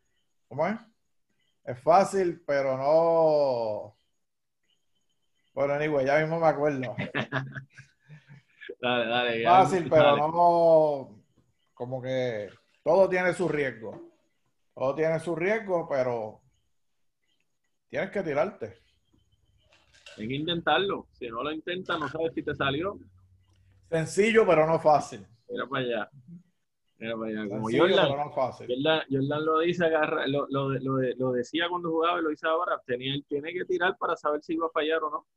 ¿cómo 0.48 0.68
es? 0.68 0.78
Es 1.66 1.80
fácil, 1.82 2.42
pero 2.46 2.78
no... 2.78 3.98
Bueno, 5.54 5.74
anyway, 5.74 6.06
ya 6.06 6.20
mismo 6.20 6.40
me 6.40 6.48
acuerdo. 6.48 6.96
dale, 8.82 9.10
dale. 9.10 9.44
Fácil, 9.44 9.90
pero 9.90 10.16
no... 10.16 11.17
Como 11.78 12.02
que 12.02 12.50
todo 12.84 13.08
tiene 13.08 13.34
su 13.34 13.48
riesgo. 13.48 14.02
Todo 14.74 14.96
tiene 14.96 15.20
su 15.20 15.36
riesgo, 15.36 15.88
pero 15.88 16.42
tienes 17.90 18.10
que 18.10 18.24
tirarte. 18.24 18.80
Hay 20.18 20.28
que 20.28 20.36
intentarlo. 20.36 21.08
Si 21.12 21.28
no 21.30 21.44
lo 21.44 21.52
intentas, 21.52 22.00
no 22.00 22.08
sabes 22.10 22.34
si 22.34 22.42
te 22.42 22.56
salió. 22.56 22.98
Sencillo, 23.90 24.46
pero 24.48 24.66
no 24.66 24.80
fácil. 24.80 25.26
Mira 25.50 25.68
para 25.68 25.86
allá. 25.86 26.10
Mira 26.98 27.16
para 27.16 27.30
allá. 27.30 27.50
Como 27.50 27.70
Jordan, 27.70 28.32
Jordan, 29.10 29.46
lo 29.46 29.60
dice, 29.60 29.86
agarra, 29.86 30.28
lo, 30.28 30.48
lo, 30.50 30.70
lo, 30.72 31.00
lo, 31.16 31.32
decía 31.32 31.70
cuando 31.70 31.92
jugaba 31.92 32.20
y 32.20 32.24
lo 32.24 32.30
dice 32.30 32.48
ahora, 32.48 32.82
tenía, 32.86 33.14
tiene 33.28 33.54
que 33.54 33.66
tirar 33.66 33.96
para 33.98 34.16
saber 34.16 34.42
si 34.42 34.54
iba 34.54 34.66
a 34.66 34.72
fallar 34.72 35.04
o 35.04 35.12
no. 35.12 35.28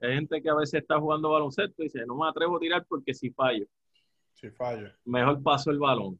Hay 0.00 0.14
gente 0.14 0.40
que 0.40 0.48
a 0.48 0.54
veces 0.54 0.80
está 0.80 0.98
jugando 0.98 1.30
baloncesto 1.30 1.82
y 1.82 1.86
dice, 1.86 2.06
no 2.06 2.16
me 2.16 2.26
atrevo 2.26 2.56
a 2.56 2.60
tirar 2.60 2.86
porque 2.88 3.12
si 3.12 3.30
fallo. 3.30 3.66
Si 4.40 4.50
fallo. 4.50 4.90
Mejor 5.04 5.42
paso 5.42 5.70
el 5.70 5.78
balón. 5.78 6.18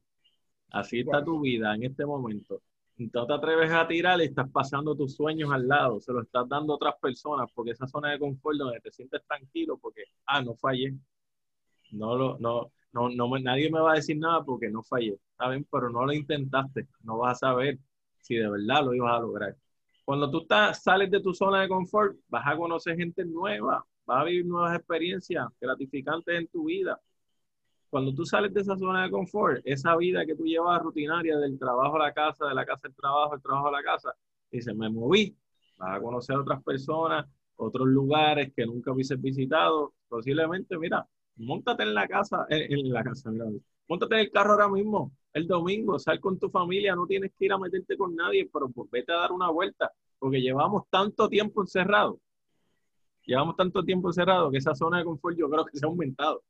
Así 0.69 0.99
está 0.99 1.23
tu 1.23 1.41
vida 1.41 1.73
en 1.73 1.83
este 1.83 2.05
momento. 2.05 2.61
No 2.97 3.25
te 3.25 3.33
atreves 3.33 3.71
a 3.71 3.87
tirar 3.87 4.21
y 4.21 4.25
estás 4.25 4.49
pasando 4.51 4.95
tus 4.95 5.15
sueños 5.15 5.51
al 5.51 5.67
lado, 5.67 5.99
se 5.99 6.13
lo 6.13 6.21
estás 6.21 6.47
dando 6.47 6.73
a 6.73 6.75
otras 6.75 6.95
personas 7.01 7.49
porque 7.53 7.71
esa 7.71 7.87
zona 7.87 8.11
de 8.11 8.19
confort 8.19 8.57
donde 8.57 8.79
te 8.79 8.91
sientes 8.91 9.25
tranquilo 9.25 9.77
porque, 9.77 10.03
ah, 10.27 10.41
no 10.41 10.55
fallé. 10.55 10.93
No 11.91 12.15
lo, 12.15 12.37
no, 12.39 12.71
no, 12.93 13.09
no, 13.09 13.39
nadie 13.39 13.71
me 13.71 13.79
va 13.79 13.93
a 13.93 13.95
decir 13.95 14.17
nada 14.17 14.43
porque 14.43 14.69
no 14.69 14.83
fallé, 14.83 15.17
¿saben? 15.37 15.65
Pero 15.71 15.89
no 15.89 16.05
lo 16.05 16.13
intentaste, 16.13 16.87
no 17.01 17.17
vas 17.17 17.37
a 17.37 17.47
saber 17.47 17.79
si 18.19 18.35
de 18.35 18.49
verdad 18.49 18.85
lo 18.85 18.93
ibas 18.93 19.17
a 19.17 19.19
lograr. 19.19 19.57
Cuando 20.05 20.29
tú 20.29 20.41
estás, 20.41 20.83
sales 20.83 21.09
de 21.09 21.21
tu 21.21 21.33
zona 21.33 21.61
de 21.61 21.69
confort, 21.69 22.17
vas 22.27 22.43
a 22.45 22.55
conocer 22.55 22.95
gente 22.97 23.25
nueva, 23.25 23.83
vas 24.05 24.21
a 24.21 24.23
vivir 24.25 24.45
nuevas 24.45 24.77
experiencias 24.77 25.47
gratificantes 25.59 26.37
en 26.37 26.47
tu 26.47 26.65
vida. 26.65 26.99
Cuando 27.91 28.13
tú 28.13 28.25
sales 28.25 28.53
de 28.53 28.61
esa 28.61 28.77
zona 28.77 29.03
de 29.03 29.11
confort, 29.11 29.61
esa 29.65 29.97
vida 29.97 30.25
que 30.25 30.33
tú 30.33 30.45
llevas 30.45 30.81
rutinaria 30.81 31.37
del 31.37 31.59
trabajo 31.59 31.97
a 31.97 32.05
la 32.07 32.13
casa, 32.13 32.47
de 32.47 32.55
la 32.55 32.65
casa 32.65 32.87
al 32.87 32.95
trabajo, 32.95 33.33
del 33.33 33.41
trabajo 33.41 33.67
a 33.67 33.71
la 33.71 33.83
casa, 33.83 34.15
dices, 34.49 34.73
me 34.73 34.89
moví, 34.89 35.35
vas 35.75 35.97
a 35.97 36.01
conocer 36.01 36.37
otras 36.37 36.63
personas, 36.63 37.27
otros 37.57 37.89
lugares 37.89 38.53
que 38.55 38.65
nunca 38.65 38.93
hubieses 38.93 39.21
visitado. 39.21 39.93
Posiblemente, 40.07 40.77
mira, 40.77 41.05
montate 41.35 41.83
en 41.83 41.93
la 41.93 42.07
casa, 42.07 42.45
en, 42.47 42.93
la 42.93 43.03
casa, 43.03 43.29
montate 43.89 44.15
en 44.15 44.21
el 44.21 44.31
carro 44.31 44.53
ahora 44.53 44.69
mismo, 44.69 45.11
el 45.33 45.45
domingo, 45.45 45.99
sal 45.99 46.21
con 46.21 46.39
tu 46.39 46.49
familia, 46.49 46.95
no 46.95 47.05
tienes 47.05 47.33
que 47.37 47.43
ir 47.43 47.51
a 47.51 47.57
meterte 47.57 47.97
con 47.97 48.15
nadie, 48.15 48.49
pero 48.53 48.69
pues 48.69 48.89
vete 48.89 49.11
a 49.11 49.17
dar 49.17 49.33
una 49.33 49.49
vuelta, 49.49 49.91
porque 50.17 50.39
llevamos 50.39 50.83
tanto 50.89 51.27
tiempo 51.27 51.61
encerrado, 51.61 52.21
llevamos 53.25 53.57
tanto 53.57 53.83
tiempo 53.83 54.07
encerrado 54.07 54.49
que 54.49 54.59
esa 54.59 54.75
zona 54.75 54.99
de 54.99 55.03
confort 55.03 55.35
yo 55.37 55.49
creo 55.49 55.65
que 55.65 55.77
se 55.77 55.85
ha 55.85 55.89
aumentado. 55.89 56.41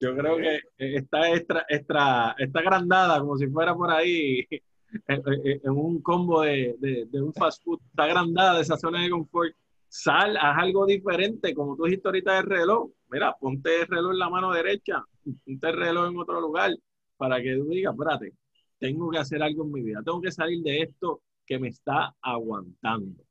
Yo 0.00 0.16
creo 0.16 0.36
que 0.36 0.60
está 0.78 1.30
extra, 1.30 1.64
extra, 1.68 2.34
está 2.38 2.60
agrandada 2.60 3.20
como 3.20 3.36
si 3.36 3.46
fuera 3.48 3.74
por 3.74 3.90
ahí 3.90 4.46
en, 5.08 5.70
un 5.70 6.00
combo 6.02 6.42
de, 6.42 6.76
de, 6.78 7.06
de, 7.06 7.22
un 7.22 7.32
fast 7.32 7.62
food, 7.64 7.80
está 7.90 8.04
agrandada 8.04 8.60
esa 8.60 8.76
zona 8.76 9.02
de 9.02 9.10
confort 9.10 9.54
sal, 9.94 10.36
haz 10.36 10.58
algo 10.58 10.86
diferente, 10.86 11.54
como 11.54 11.76
tú 11.76 11.84
dijiste 11.84 12.08
ahorita 12.08 12.34
del 12.34 12.46
reloj. 12.46 12.90
Mira, 13.10 13.36
ponte 13.38 13.82
el 13.82 13.86
reloj 13.86 14.12
en 14.12 14.18
la 14.18 14.28
mano 14.28 14.52
derecha, 14.52 15.04
ponte 15.44 15.68
el 15.68 15.76
reloj 15.76 16.10
en 16.10 16.18
otro 16.18 16.40
lugar, 16.40 16.72
para 17.16 17.40
que 17.40 17.54
tú 17.54 17.68
digas, 17.68 17.94
espérate, 17.94 18.32
tengo 18.78 19.08
que 19.10 19.18
hacer 19.18 19.40
algo 19.40 19.62
en 19.62 19.70
mi 19.70 19.82
vida, 19.82 20.02
tengo 20.04 20.20
que 20.20 20.32
salir 20.32 20.62
de 20.64 20.82
esto 20.82 21.22
que 21.46 21.60
me 21.60 21.68
está 21.68 22.12
aguantando. 22.20 23.22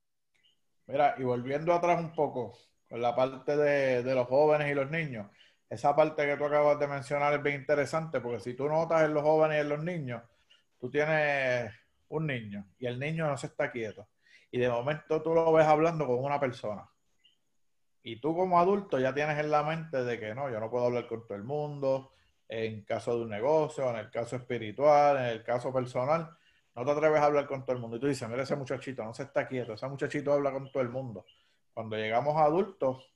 Mira, 0.88 1.16
y 1.18 1.24
volviendo 1.24 1.74
atrás 1.74 2.00
un 2.02 2.14
poco, 2.14 2.58
con 2.88 3.02
la 3.02 3.14
parte 3.14 3.58
de, 3.58 4.04
de 4.04 4.16
los 4.16 4.28
jóvenes 4.28 4.72
y 4.72 4.76
los 4.76 4.90
niños, 4.90 5.28
esa 5.74 5.96
parte 5.96 6.26
que 6.26 6.38
tú 6.38 6.46
acabas 6.46 6.80
de 6.80 6.88
mencionar 6.88 7.34
es 7.34 7.44
bien 7.44 7.62
interesante, 7.62 8.20
porque 8.22 8.40
si 8.40 8.54
tú 8.54 8.68
notas 8.68 9.04
en 9.04 9.14
los 9.14 9.24
jóvenes 9.24 9.58
y 9.58 9.62
en 9.62 9.70
los 9.70 9.84
niños, 9.84 10.22
tú 10.80 10.90
tienes 10.90 11.72
un 12.10 12.28
niño 12.28 12.68
y 12.78 12.86
el 12.86 13.00
niño 13.00 13.28
no 13.28 13.38
se 13.38 13.48
está 13.48 13.72
quieto 13.72 14.08
y 14.54 14.60
de 14.60 14.70
momento 14.70 15.20
tú 15.24 15.34
lo 15.34 15.52
ves 15.52 15.66
hablando 15.66 16.06
con 16.06 16.24
una 16.24 16.40
persona. 16.40 16.88
Y 18.04 18.20
tú 18.20 18.36
como 18.36 18.60
adulto 18.60 19.00
ya 19.00 19.12
tienes 19.12 19.40
en 19.40 19.50
la 19.50 19.64
mente 19.64 20.04
de 20.04 20.20
que 20.20 20.36
no, 20.36 20.48
yo 20.52 20.60
no 20.60 20.70
puedo 20.70 20.86
hablar 20.86 21.08
con 21.08 21.26
todo 21.26 21.36
el 21.36 21.44
mundo, 21.44 22.12
en 22.48 22.84
caso 22.84 23.18
de 23.18 23.24
un 23.24 23.30
negocio, 23.30 23.90
en 23.90 23.96
el 23.96 24.12
caso 24.12 24.36
espiritual, 24.36 25.18
en 25.18 25.26
el 25.26 25.44
caso 25.44 25.74
personal, 25.74 26.30
no 26.76 26.86
te 26.86 26.92
atreves 26.92 27.20
a 27.20 27.26
hablar 27.26 27.48
con 27.48 27.66
todo 27.66 27.76
el 27.76 27.82
mundo. 27.82 27.98
Y 27.98 28.00
tú 28.00 28.06
dices, 28.06 28.30
mira 28.30 28.44
ese 28.44 28.56
muchachito, 28.56 29.04
no 29.04 29.12
se 29.16 29.24
está 29.24 29.48
quieto, 29.48 29.74
ese 29.74 29.88
muchachito 29.88 30.32
habla 30.32 30.52
con 30.52 30.72
todo 30.72 30.84
el 30.84 30.90
mundo. 30.90 31.26
Cuando 31.74 31.96
llegamos 31.96 32.38
a 32.38 32.44
adultos, 32.44 33.12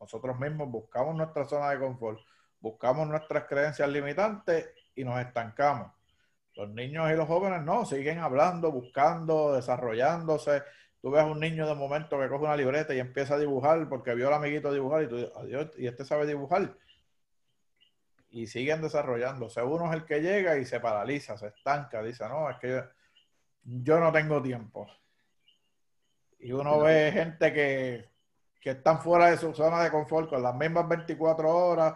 nosotros 0.00 0.38
mismos 0.38 0.70
buscamos 0.70 1.14
nuestra 1.14 1.44
zona 1.44 1.70
de 1.70 1.78
confort, 1.78 2.20
buscamos 2.60 3.08
nuestras 3.08 3.44
creencias 3.44 3.88
limitantes 3.88 4.70
y 4.94 5.04
nos 5.04 5.20
estancamos. 5.20 5.92
Los 6.54 6.68
niños 6.70 7.10
y 7.10 7.14
los 7.14 7.28
jóvenes 7.28 7.62
no, 7.62 7.84
siguen 7.84 8.18
hablando, 8.18 8.72
buscando, 8.72 9.54
desarrollándose. 9.54 10.64
Tú 11.00 11.12
ves 11.12 11.22
a 11.22 11.26
un 11.26 11.38
niño 11.38 11.68
de 11.68 11.74
momento 11.76 12.18
que 12.18 12.28
coge 12.28 12.44
una 12.44 12.56
libreta 12.56 12.92
y 12.92 12.98
empieza 12.98 13.34
a 13.34 13.38
dibujar 13.38 13.88
porque 13.88 14.14
vio 14.14 14.26
al 14.26 14.34
amiguito 14.34 14.72
dibujar 14.72 15.04
y 15.04 15.08
tú 15.08 15.16
dices, 15.16 15.32
adiós, 15.36 15.70
y 15.78 15.86
este 15.86 16.04
sabe 16.04 16.26
dibujar. 16.26 16.74
Y 18.30 18.48
siguen 18.48 18.82
desarrollándose. 18.82 19.62
Uno 19.62 19.88
es 19.88 20.00
el 20.00 20.04
que 20.04 20.20
llega 20.20 20.58
y 20.58 20.64
se 20.64 20.80
paraliza, 20.80 21.38
se 21.38 21.46
estanca, 21.46 22.02
dice, 22.02 22.28
no, 22.28 22.50
es 22.50 22.56
que 22.58 22.82
yo, 23.62 24.00
no 24.00 24.10
tengo 24.10 24.42
tiempo. 24.42 24.88
Y 26.40 26.50
uno 26.50 26.80
ve 26.80 27.12
gente 27.12 27.52
que, 27.52 28.08
que 28.60 28.70
están 28.70 29.00
fuera 29.00 29.30
de 29.30 29.38
su 29.38 29.54
zona 29.54 29.82
de 29.82 29.90
confort 29.90 30.28
con 30.28 30.42
las 30.42 30.54
mismas 30.54 30.88
24 30.88 31.48
horas, 31.48 31.94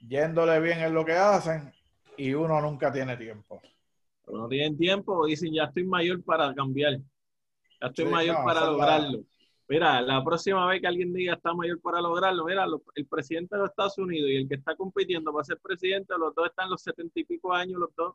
yéndole 0.00 0.60
bien 0.60 0.80
en 0.80 0.94
lo 0.94 1.04
que 1.04 1.12
hacen, 1.12 1.72
y 2.16 2.34
uno 2.34 2.60
nunca 2.60 2.92
tiene 2.92 3.16
tiempo 3.16 3.60
no 4.32 4.48
tienen 4.48 4.76
tiempo 4.76 5.26
dicen 5.26 5.52
ya 5.52 5.64
estoy 5.64 5.84
mayor 5.84 6.22
para 6.22 6.54
cambiar, 6.54 6.98
ya 7.80 7.86
estoy 7.88 8.06
mayor 8.06 8.36
para 8.44 8.66
lograrlo. 8.66 9.20
Mira, 9.68 10.00
la 10.00 10.24
próxima 10.24 10.66
vez 10.66 10.80
que 10.80 10.86
alguien 10.86 11.12
diga 11.12 11.34
está 11.34 11.52
mayor 11.52 11.80
para 11.80 12.00
lograrlo, 12.00 12.46
mira, 12.46 12.64
el 12.94 13.06
presidente 13.06 13.54
de 13.54 13.62
los 13.62 13.70
Estados 13.70 13.98
Unidos 13.98 14.30
y 14.30 14.36
el 14.36 14.48
que 14.48 14.54
está 14.54 14.74
compitiendo 14.74 15.30
para 15.30 15.44
ser 15.44 15.58
presidente, 15.58 16.14
los 16.18 16.34
dos 16.34 16.46
están 16.46 16.70
los 16.70 16.80
setenta 16.80 17.20
y 17.20 17.24
pico 17.24 17.52
años, 17.52 17.78
los 17.78 17.94
dos. 17.94 18.14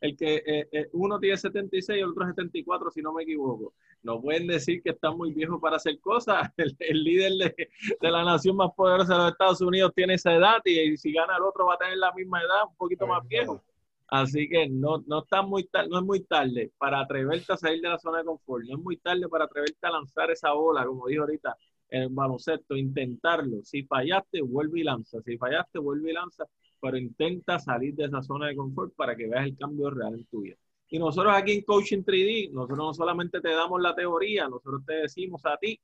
El 0.00 0.16
que 0.16 0.36
eh, 0.36 0.68
eh, 0.72 0.88
uno 0.92 1.18
tiene 1.18 1.36
76 1.36 1.98
y 1.98 2.02
el 2.02 2.10
otro 2.10 2.26
74, 2.26 2.90
si 2.90 3.02
no 3.02 3.12
me 3.12 3.22
equivoco. 3.22 3.74
No 4.02 4.20
pueden 4.20 4.46
decir 4.46 4.82
que 4.82 4.90
están 4.90 5.16
muy 5.16 5.32
viejos 5.32 5.60
para 5.60 5.76
hacer 5.76 5.98
cosas. 6.00 6.48
El, 6.78 7.04
líder 7.04 7.32
de, 7.32 7.68
de, 8.00 8.10
la 8.10 8.24
nación 8.24 8.56
más 8.56 8.70
poderosa 8.76 9.14
de 9.14 9.18
los 9.18 9.32
Estados 9.32 9.60
Unidos 9.60 9.92
tiene 9.94 10.14
esa 10.14 10.34
edad 10.34 10.60
y, 10.64 10.96
si 10.96 11.12
gana 11.12 11.36
el 11.36 11.42
otro 11.42 11.66
va 11.66 11.74
a 11.74 11.78
tener 11.78 11.96
la 11.96 12.12
misma 12.12 12.40
edad, 12.40 12.68
un 12.68 12.76
poquito 12.76 13.06
más 13.06 13.26
viejo. 13.26 13.62
Así 14.08 14.48
que 14.48 14.68
no, 14.68 15.02
no, 15.06 15.22
está 15.22 15.42
muy 15.42 15.68
no 15.88 15.98
es 15.98 16.04
muy 16.04 16.20
tarde 16.20 16.70
para 16.78 17.00
atreverte 17.00 17.52
a 17.52 17.56
salir 17.56 17.80
de 17.80 17.88
la 17.88 17.98
zona 17.98 18.18
de 18.18 18.24
confort. 18.24 18.64
No 18.64 18.76
es 18.76 18.82
muy 18.82 18.96
tarde 18.98 19.28
para 19.28 19.46
atreverte 19.46 19.86
a 19.86 19.90
lanzar 19.90 20.30
esa 20.30 20.52
bola, 20.52 20.84
como 20.84 21.06
dijo 21.06 21.22
ahorita, 21.22 21.56
en 21.88 22.02
el 22.02 22.08
baloncesto, 22.10 22.76
intentarlo. 22.76 23.62
Si 23.62 23.84
fallaste, 23.84 24.42
vuelve 24.42 24.80
y 24.80 24.84
lanza. 24.84 25.20
Si 25.22 25.36
fallaste, 25.38 25.78
vuelve 25.78 26.10
y 26.10 26.14
lanza 26.14 26.44
pero 26.84 26.98
intenta 26.98 27.58
salir 27.58 27.94
de 27.94 28.04
esa 28.04 28.20
zona 28.20 28.48
de 28.48 28.56
confort 28.56 28.94
para 28.94 29.16
que 29.16 29.26
veas 29.26 29.46
el 29.46 29.56
cambio 29.56 29.88
real 29.88 30.16
en 30.16 30.26
tu 30.26 30.42
vida. 30.42 30.56
Y 30.90 30.98
nosotros 30.98 31.32
aquí 31.34 31.52
en 31.52 31.62
Coaching 31.62 32.02
3D, 32.02 32.50
nosotros 32.50 32.76
no 32.76 32.92
solamente 32.92 33.40
te 33.40 33.48
damos 33.48 33.80
la 33.80 33.94
teoría, 33.94 34.46
nosotros 34.48 34.82
te 34.84 34.92
decimos 34.96 35.46
a 35.46 35.56
ti 35.56 35.80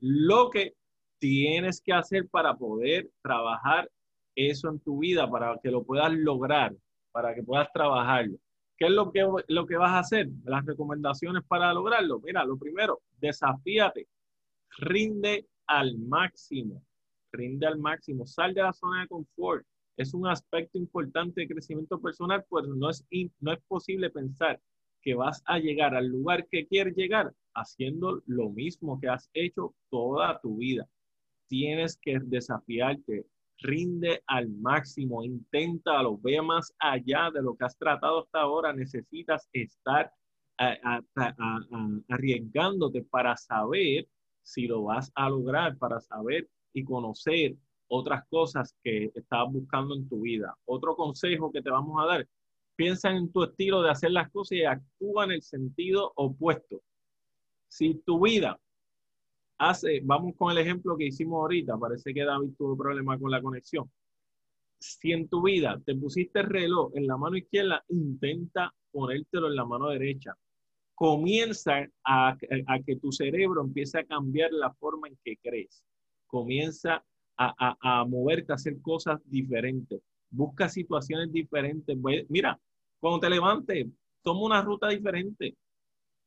lo 0.00 0.50
que 0.50 0.74
tienes 1.20 1.80
que 1.80 1.92
hacer 1.92 2.28
para 2.28 2.56
poder 2.56 3.08
trabajar 3.22 3.88
eso 4.34 4.70
en 4.70 4.80
tu 4.80 4.98
vida, 4.98 5.30
para 5.30 5.56
que 5.62 5.70
lo 5.70 5.84
puedas 5.84 6.12
lograr, 6.12 6.74
para 7.12 7.32
que 7.32 7.44
puedas 7.44 7.72
trabajarlo. 7.72 8.36
¿Qué 8.76 8.86
es 8.86 8.90
lo 8.90 9.12
que, 9.12 9.24
lo 9.46 9.66
que 9.66 9.76
vas 9.76 9.92
a 9.92 10.00
hacer? 10.00 10.30
Las 10.42 10.66
recomendaciones 10.66 11.44
para 11.46 11.72
lograrlo. 11.72 12.18
Mira, 12.18 12.44
lo 12.44 12.58
primero, 12.58 13.02
desafíate, 13.20 14.08
rinde 14.78 15.46
al 15.68 15.96
máximo, 15.96 16.82
rinde 17.30 17.68
al 17.68 17.78
máximo, 17.78 18.26
sal 18.26 18.52
de 18.52 18.62
la 18.62 18.72
zona 18.72 19.02
de 19.02 19.06
confort 19.06 19.64
es 19.96 20.14
un 20.14 20.26
aspecto 20.26 20.78
importante 20.78 21.42
de 21.42 21.48
crecimiento 21.48 22.00
personal, 22.00 22.44
pues 22.48 22.66
no 22.66 22.90
es, 22.90 23.04
no 23.40 23.52
es 23.52 23.60
posible 23.68 24.10
pensar 24.10 24.60
que 25.02 25.14
vas 25.14 25.42
a 25.46 25.58
llegar 25.58 25.94
al 25.94 26.08
lugar 26.08 26.48
que 26.48 26.66
quieres 26.66 26.96
llegar 26.96 27.32
haciendo 27.54 28.22
lo 28.26 28.50
mismo 28.50 28.98
que 28.98 29.08
has 29.08 29.28
hecho 29.34 29.74
toda 29.90 30.40
tu 30.40 30.56
vida. 30.56 30.88
Tienes 31.46 31.98
que 31.98 32.18
desafiarte, 32.20 33.26
rinde 33.58 34.22
al 34.26 34.48
máximo, 34.48 35.22
inténtalo, 35.22 36.18
ve 36.18 36.40
más 36.42 36.72
allá 36.78 37.30
de 37.32 37.42
lo 37.42 37.54
que 37.54 37.66
has 37.66 37.76
tratado 37.76 38.22
hasta 38.22 38.40
ahora. 38.40 38.72
Necesitas 38.72 39.48
estar 39.52 40.10
arriesgándote 42.08 43.02
para 43.02 43.36
saber 43.36 44.08
si 44.42 44.66
lo 44.66 44.84
vas 44.84 45.12
a 45.14 45.28
lograr, 45.28 45.76
para 45.78 46.00
saber 46.00 46.48
y 46.72 46.82
conocer 46.82 47.56
otras 47.88 48.26
cosas 48.28 48.74
que 48.82 49.10
estabas 49.14 49.52
buscando 49.52 49.94
en 49.94 50.08
tu 50.08 50.20
vida. 50.22 50.56
Otro 50.64 50.96
consejo 50.96 51.52
que 51.52 51.62
te 51.62 51.70
vamos 51.70 52.02
a 52.02 52.06
dar, 52.06 52.28
piensa 52.76 53.10
en 53.10 53.30
tu 53.32 53.44
estilo 53.44 53.82
de 53.82 53.90
hacer 53.90 54.10
las 54.10 54.30
cosas 54.30 54.52
y 54.52 54.64
actúa 54.64 55.24
en 55.24 55.32
el 55.32 55.42
sentido 55.42 56.12
opuesto. 56.16 56.82
Si 57.68 57.94
tu 58.06 58.24
vida 58.24 58.58
hace, 59.58 60.00
vamos 60.02 60.34
con 60.36 60.50
el 60.50 60.58
ejemplo 60.58 60.96
que 60.96 61.06
hicimos 61.06 61.38
ahorita, 61.38 61.76
parece 61.78 62.12
que 62.12 62.24
David 62.24 62.50
tuvo 62.56 62.76
problema 62.76 63.18
con 63.18 63.30
la 63.30 63.42
conexión. 63.42 63.90
Si 64.78 65.12
en 65.12 65.28
tu 65.28 65.42
vida 65.42 65.80
te 65.84 65.94
pusiste 65.94 66.40
el 66.40 66.46
reloj 66.46 66.92
en 66.94 67.06
la 67.06 67.16
mano 67.16 67.36
izquierda, 67.36 67.84
intenta 67.88 68.74
ponértelo 68.90 69.48
en 69.48 69.56
la 69.56 69.64
mano 69.64 69.88
derecha. 69.88 70.36
Comienza 70.94 71.88
a, 72.04 72.36
a 72.66 72.78
que 72.84 72.96
tu 72.96 73.10
cerebro 73.10 73.62
empiece 73.62 73.98
a 73.98 74.04
cambiar 74.04 74.52
la 74.52 74.72
forma 74.74 75.08
en 75.08 75.18
que 75.24 75.36
crees. 75.38 75.82
Comienza 76.26 77.04
a, 77.36 78.04
moverte, 78.06 78.52
a 78.52 78.56
hacer 78.56 78.80
cosas 78.80 79.20
diferentes. 79.24 80.00
Busca 80.30 80.68
situaciones 80.68 81.32
diferentes. 81.32 81.96
Mira, 82.28 82.58
cuando 82.98 83.20
te 83.20 83.30
levantes, 83.30 83.86
toma 84.22 84.40
una 84.42 84.62
ruta 84.62 84.88
diferente. 84.88 85.56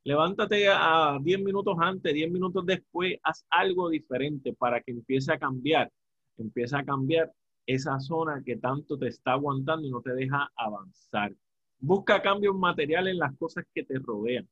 Levántate 0.03 0.67
a 0.69 1.17
10 1.21 1.39
minutos 1.41 1.75
antes, 1.79 2.13
10 2.13 2.31
minutos 2.31 2.65
después, 2.65 3.15
haz 3.23 3.45
algo 3.49 3.89
diferente 3.89 4.53
para 4.53 4.81
que 4.81 4.91
empiece 4.91 5.33
a 5.33 5.39
cambiar. 5.39 5.91
Empieza 6.37 6.79
a 6.79 6.85
cambiar 6.85 7.31
esa 7.65 7.99
zona 7.99 8.41
que 8.45 8.57
tanto 8.57 8.97
te 8.97 9.07
está 9.07 9.33
aguantando 9.33 9.85
y 9.85 9.91
no 9.91 10.01
te 10.01 10.13
deja 10.13 10.49
avanzar. 10.55 11.33
Busca 11.79 12.21
cambios 12.21 12.55
materiales 12.55 13.13
en 13.13 13.19
las 13.19 13.35
cosas 13.37 13.65
que 13.73 13.83
te 13.83 13.99
rodean. 13.99 14.47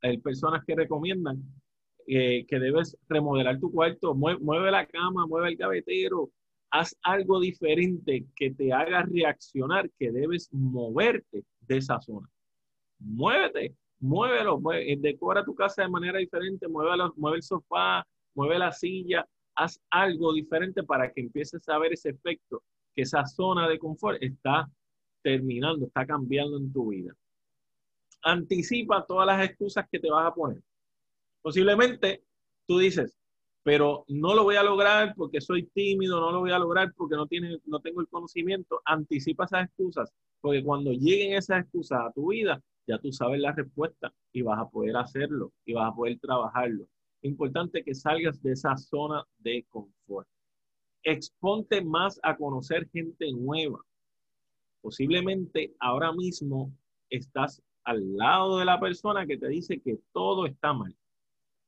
hay 0.00 0.18
personas 0.18 0.64
que 0.64 0.74
recomiendan 0.74 1.42
eh, 2.06 2.44
que 2.46 2.58
debes 2.58 2.96
remodelar 3.08 3.58
tu 3.58 3.70
cuarto, 3.70 4.14
mueve, 4.14 4.70
la 4.70 4.86
cama, 4.86 5.26
mueve 5.26 5.50
el 5.50 5.56
gavetero, 5.56 6.30
haz 6.70 6.96
algo 7.02 7.40
diferente 7.40 8.24
que 8.34 8.50
te 8.52 8.72
haga 8.72 9.02
reaccionar, 9.02 9.90
que 9.98 10.10
debes 10.10 10.48
moverte 10.52 11.44
de 11.60 11.76
esa 11.76 12.00
zona. 12.00 12.28
Muévete, 12.98 13.74
muévelo, 14.00 14.60
mueve, 14.60 14.96
decora 14.98 15.44
tu 15.44 15.54
casa 15.54 15.82
de 15.82 15.88
manera 15.88 16.18
diferente, 16.18 16.68
mueve, 16.68 16.90
mueve 17.16 17.38
el 17.38 17.42
sofá, 17.42 18.06
mueve 18.34 18.58
la 18.58 18.72
silla, 18.72 19.26
haz 19.54 19.80
algo 19.90 20.32
diferente 20.32 20.82
para 20.82 21.12
que 21.12 21.20
empieces 21.20 21.68
a 21.68 21.78
ver 21.78 21.92
ese 21.92 22.10
efecto, 22.10 22.62
que 22.94 23.02
esa 23.02 23.24
zona 23.26 23.68
de 23.68 23.78
confort 23.78 24.22
está 24.22 24.68
terminando, 25.22 25.86
está 25.86 26.06
cambiando 26.06 26.56
en 26.58 26.72
tu 26.72 26.88
vida. 26.88 27.14
Anticipa 28.22 29.04
todas 29.06 29.26
las 29.26 29.44
excusas 29.48 29.86
que 29.90 29.98
te 29.98 30.10
vas 30.10 30.26
a 30.26 30.34
poner. 30.34 30.62
Posiblemente 31.42 32.22
tú 32.66 32.78
dices, 32.78 33.18
pero 33.64 34.04
no 34.08 34.34
lo 34.34 34.44
voy 34.44 34.56
a 34.56 34.62
lograr 34.62 35.14
porque 35.16 35.40
soy 35.40 35.66
tímido, 35.66 36.20
no 36.20 36.32
lo 36.32 36.40
voy 36.40 36.52
a 36.52 36.58
lograr 36.58 36.92
porque 36.94 37.16
no, 37.16 37.26
tiene, 37.26 37.58
no 37.66 37.80
tengo 37.80 38.00
el 38.00 38.08
conocimiento. 38.08 38.80
Anticipa 38.84 39.44
esas 39.44 39.66
excusas, 39.66 40.12
porque 40.40 40.64
cuando 40.64 40.92
lleguen 40.92 41.34
esas 41.34 41.62
excusas 41.62 42.00
a 42.00 42.12
tu 42.12 42.30
vida, 42.30 42.60
ya 42.86 42.98
tú 42.98 43.12
sabes 43.12 43.40
la 43.40 43.52
respuesta 43.52 44.12
y 44.32 44.42
vas 44.42 44.58
a 44.58 44.68
poder 44.68 44.96
hacerlo 44.96 45.52
y 45.64 45.74
vas 45.74 45.92
a 45.92 45.94
poder 45.94 46.18
trabajarlo. 46.18 46.86
Importante 47.22 47.84
que 47.84 47.94
salgas 47.94 48.42
de 48.42 48.52
esa 48.52 48.76
zona 48.76 49.24
de 49.38 49.64
confort. 49.68 50.28
Exponte 51.04 51.82
más 51.82 52.18
a 52.22 52.36
conocer 52.36 52.88
gente 52.92 53.30
nueva. 53.32 53.80
Posiblemente 54.80 55.74
ahora 55.78 56.12
mismo 56.12 56.72
estás 57.10 57.62
al 57.84 58.16
lado 58.16 58.58
de 58.58 58.64
la 58.64 58.80
persona 58.80 59.26
que 59.26 59.36
te 59.36 59.48
dice 59.48 59.80
que 59.80 59.98
todo 60.12 60.46
está 60.46 60.72
mal 60.72 60.96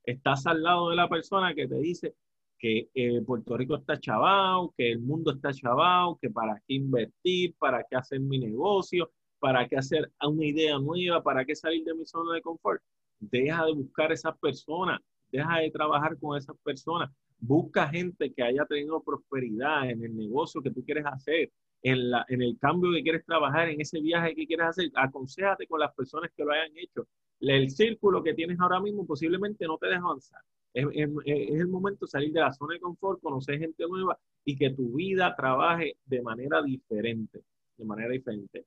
estás 0.05 0.47
al 0.47 0.63
lado 0.63 0.91
de 0.91 0.97
la 0.97 1.09
persona 1.09 1.55
que 1.55 1.67
te 1.67 1.79
dice 1.79 2.15
que 2.59 2.89
eh, 2.95 3.21
Puerto 3.23 3.57
Rico 3.57 3.77
está 3.77 3.99
chavado, 3.99 4.73
que 4.77 4.91
el 4.91 5.01
mundo 5.01 5.33
está 5.33 5.53
chavado, 5.53 6.19
que 6.21 6.31
para 6.31 6.55
qué 6.67 6.75
invertir, 6.75 7.55
para 7.59 7.85
qué 7.85 7.97
hacer 7.97 8.21
mi 8.21 8.39
negocio, 8.39 9.11
para 9.39 9.69
qué 9.69 9.77
hacer 9.77 10.11
una 10.23 10.45
idea 10.45 10.79
nueva, 10.79 11.23
para 11.23 11.45
qué 11.45 11.55
salir 11.55 11.85
de 11.85 11.95
mi 11.95 12.07
zona 12.07 12.35
de 12.35 12.41
confort. 12.41 12.81
Deja 13.21 13.67
de 13.67 13.73
buscar 13.73 14.13
esas 14.13 14.39
personas, 14.39 15.01
deja 15.31 15.59
de 15.59 15.71
trabajar 15.71 16.17
con 16.19 16.39
esas 16.39 16.57
personas. 16.63 17.11
Busca 17.39 17.89
gente 17.89 18.33
que 18.33 18.43
haya 18.43 18.65
tenido 18.65 19.03
prosperidad 19.03 19.91
en 19.91 20.03
el 20.03 20.17
negocio 20.17 20.63
que 20.63 20.71
tú 20.71 20.83
quieres 20.85 21.05
hacer, 21.05 21.51
en, 21.83 22.11
la, 22.11 22.25
en 22.29 22.41
el 22.41 22.59
cambio 22.59 22.93
que 22.93 23.03
quieres 23.03 23.27
trabajar, 23.27 23.69
en 23.69 23.81
ese 23.81 24.01
viaje 24.01 24.35
que 24.35 24.47
quieres 24.47 24.69
hacer. 24.69 24.91
Aconsejate 24.95 25.67
con 25.67 25.81
las 25.81 25.95
personas 25.95 26.31
que 26.35 26.45
lo 26.45 26.53
hayan 26.53 26.73
hecho 26.77 27.07
el 27.41 27.71
círculo 27.71 28.23
que 28.23 28.35
tienes 28.35 28.59
ahora 28.61 28.81
mismo 28.81 29.07
posiblemente 29.07 29.67
no 29.67 29.79
te 29.79 29.87
deja 29.87 30.01
avanzar. 30.01 30.41
Es, 30.73 30.87
el 31.25 31.69
momento 31.69 32.07
de 32.07 32.11
salir 32.11 32.33
de 32.33 32.41
la 32.41 32.53
zona 32.53 32.75
de 32.75 32.81
confort, 32.81 33.21
conocer 33.21 33.59
gente 33.59 33.85
nueva 33.87 34.19
y 34.45 34.57
que 34.57 34.71
tu 34.71 34.95
vida 34.95 35.35
trabaje 35.37 35.97
de 36.05 36.21
manera 36.21 36.63
diferente, 36.63 37.43
de 37.77 37.85
manera 37.85 38.11
diferente. 38.11 38.67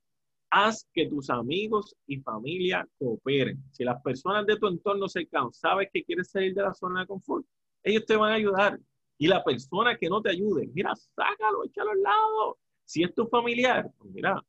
Haz 0.50 0.86
que 0.94 1.06
tus 1.06 1.28
amigos 1.28 1.94
y 2.06 2.18
familia 2.20 2.88
cooperen. 2.98 3.62
Si 3.72 3.84
las 3.84 4.00
personas 4.02 4.46
de 4.46 4.56
tu 4.56 4.66
entorno 4.66 5.06
cercano 5.08 5.52
sabes 5.52 5.90
que 5.92 6.02
quieres 6.02 6.30
salir 6.30 6.54
de 6.54 6.62
la 6.62 6.72
zona 6.72 7.00
de 7.00 7.06
confort, 7.06 7.44
ellos 7.82 8.06
te 8.06 8.16
van 8.16 8.32
a 8.32 8.36
ayudar. 8.36 8.78
Y 9.18 9.26
la 9.26 9.44
persona 9.44 9.96
que 9.98 10.08
no 10.08 10.22
te 10.22 10.30
ayude, 10.30 10.70
mira, 10.72 10.94
sácalo, 10.94 11.64
échalo 11.64 11.90
al 11.90 12.02
lado. 12.02 12.58
Si 12.84 13.02
es 13.02 13.12
tu 13.14 13.26
familiar, 13.26 13.90
pues 13.98 14.10
mira, 14.12 14.42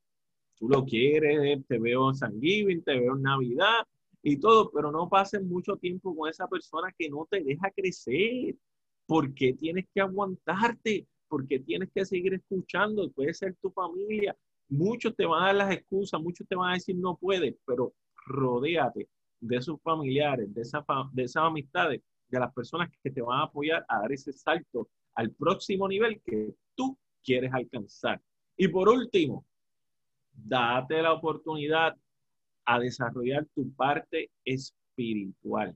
tú 0.55 0.69
lo 0.69 0.85
quieres, 0.85 1.65
te 1.67 1.79
veo 1.79 2.09
en 2.09 2.15
San 2.15 2.39
te 2.39 2.99
veo 2.99 3.15
en 3.15 3.21
Navidad, 3.21 3.85
y 4.21 4.37
todo, 4.37 4.71
pero 4.71 4.91
no 4.91 5.07
pases 5.07 5.41
mucho 5.41 5.77
tiempo 5.77 6.15
con 6.15 6.29
esa 6.29 6.47
persona 6.47 6.93
que 6.97 7.09
no 7.09 7.27
te 7.29 7.41
deja 7.43 7.71
crecer. 7.71 8.55
¿Por 9.05 9.33
qué 9.33 9.53
tienes 9.53 9.85
que 9.93 10.01
aguantarte? 10.01 11.07
¿Por 11.27 11.47
qué 11.47 11.59
tienes 11.59 11.89
que 11.93 12.05
seguir 12.05 12.33
escuchando? 12.33 13.09
Puede 13.11 13.33
ser 13.33 13.55
tu 13.61 13.71
familia. 13.71 14.35
Muchos 14.67 15.15
te 15.15 15.25
van 15.25 15.43
a 15.43 15.45
dar 15.47 15.55
las 15.55 15.71
excusas, 15.71 16.21
muchos 16.21 16.47
te 16.47 16.55
van 16.55 16.71
a 16.71 16.73
decir 16.73 16.95
no 16.95 17.17
puedes, 17.17 17.55
pero 17.65 17.93
rodéate 18.25 19.07
de 19.39 19.57
esos 19.57 19.81
familiares, 19.81 20.53
de, 20.53 20.61
esa, 20.61 20.85
de 21.11 21.23
esas 21.23 21.43
amistades, 21.43 22.01
de 22.27 22.39
las 22.39 22.53
personas 22.53 22.89
que 23.01 23.09
te 23.09 23.21
van 23.21 23.39
a 23.39 23.43
apoyar 23.43 23.85
a 23.87 24.01
dar 24.01 24.11
ese 24.11 24.31
salto 24.33 24.89
al 25.15 25.31
próximo 25.31 25.87
nivel 25.87 26.21
que 26.21 26.53
tú 26.75 26.97
quieres 27.23 27.51
alcanzar. 27.53 28.21
Y 28.55 28.67
por 28.67 28.89
último, 28.89 29.45
date 30.31 31.01
la 31.01 31.13
oportunidad 31.13 31.95
a 32.69 32.77
desarrollar 32.77 33.47
tu 33.55 33.71
parte 33.73 34.29
espiritual. 34.45 35.75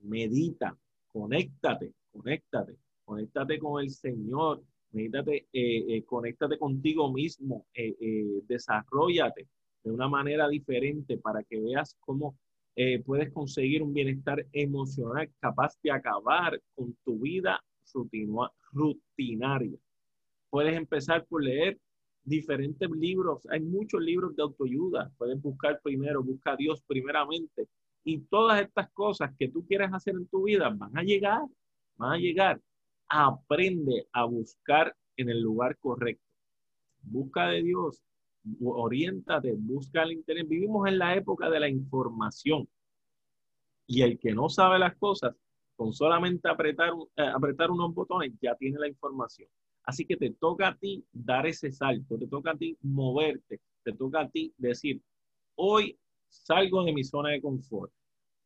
Medita, 0.00 0.74
conéctate, 1.12 1.92
conéctate, 2.10 2.78
conéctate 3.04 3.58
con 3.58 3.82
el 3.82 3.90
Señor. 3.90 4.62
Medítate, 4.92 5.48
eh, 5.52 5.84
eh, 5.88 6.04
conéctate 6.04 6.58
contigo 6.58 7.12
mismo, 7.12 7.66
eh, 7.74 7.94
desarrollate 8.48 9.46
de 9.84 9.90
una 9.90 10.08
manera 10.08 10.48
diferente 10.48 11.18
para 11.18 11.42
que 11.42 11.60
veas 11.60 11.96
cómo 12.00 12.34
puedes 13.04 13.30
conseguir 13.32 13.82
un 13.82 13.92
bienestar 13.92 14.46
emocional 14.52 15.30
capaz 15.38 15.78
de 15.82 15.90
acabar 15.90 16.58
con 16.74 16.96
tu 17.04 17.18
vida 17.18 17.62
rutinaria. 18.72 19.78
Puedes 20.48 20.74
empezar 20.74 21.26
por 21.26 21.44
leer 21.44 21.78
diferentes 22.24 22.88
libros. 22.90 23.46
Hay 23.50 23.60
muchos 23.60 24.00
libros 24.00 24.34
de 24.36 24.42
autoayuda. 24.42 25.10
Puedes 25.18 25.40
buscar 25.40 25.80
primero, 25.82 26.22
busca 26.22 26.52
a 26.52 26.56
Dios 26.56 26.82
primeramente. 26.86 27.68
Y 28.04 28.20
todas 28.20 28.60
estas 28.60 28.90
cosas 28.92 29.30
que 29.38 29.48
tú 29.48 29.64
quieres 29.66 29.92
hacer 29.92 30.14
en 30.14 30.26
tu 30.26 30.44
vida 30.44 30.70
van 30.70 30.96
a 30.96 31.02
llegar, 31.02 31.42
van 31.96 32.12
a 32.12 32.18
llegar. 32.18 32.60
Aprende 33.08 34.06
a 34.12 34.24
buscar 34.24 34.94
en 35.16 35.28
el 35.30 35.40
lugar 35.40 35.76
correcto. 35.78 36.24
Busca 37.02 37.48
de 37.48 37.62
Dios, 37.62 38.02
oriéntate, 38.60 39.54
busca 39.56 40.02
el 40.02 40.12
interés. 40.12 40.48
Vivimos 40.48 40.88
en 40.88 40.98
la 40.98 41.14
época 41.14 41.50
de 41.50 41.60
la 41.60 41.68
información. 41.68 42.68
Y 43.86 44.02
el 44.02 44.18
que 44.18 44.32
no 44.32 44.48
sabe 44.48 44.78
las 44.78 44.96
cosas, 44.96 45.34
con 45.76 45.92
solamente 45.92 46.48
apretar, 46.48 46.92
eh, 47.16 47.22
apretar 47.22 47.70
unos 47.70 47.92
botones, 47.92 48.32
ya 48.40 48.54
tiene 48.54 48.78
la 48.78 48.88
información. 48.88 49.48
Así 49.84 50.04
que 50.04 50.16
te 50.16 50.30
toca 50.30 50.68
a 50.68 50.76
ti 50.76 51.04
dar 51.12 51.46
ese 51.46 51.72
salto, 51.72 52.16
te 52.16 52.26
toca 52.26 52.52
a 52.52 52.56
ti 52.56 52.76
moverte, 52.82 53.60
te 53.82 53.92
toca 53.92 54.20
a 54.20 54.28
ti 54.28 54.52
decir, 54.56 55.00
hoy 55.56 55.98
salgo 56.28 56.84
de 56.84 56.92
mi 56.92 57.04
zona 57.04 57.30
de 57.30 57.42
confort, 57.42 57.92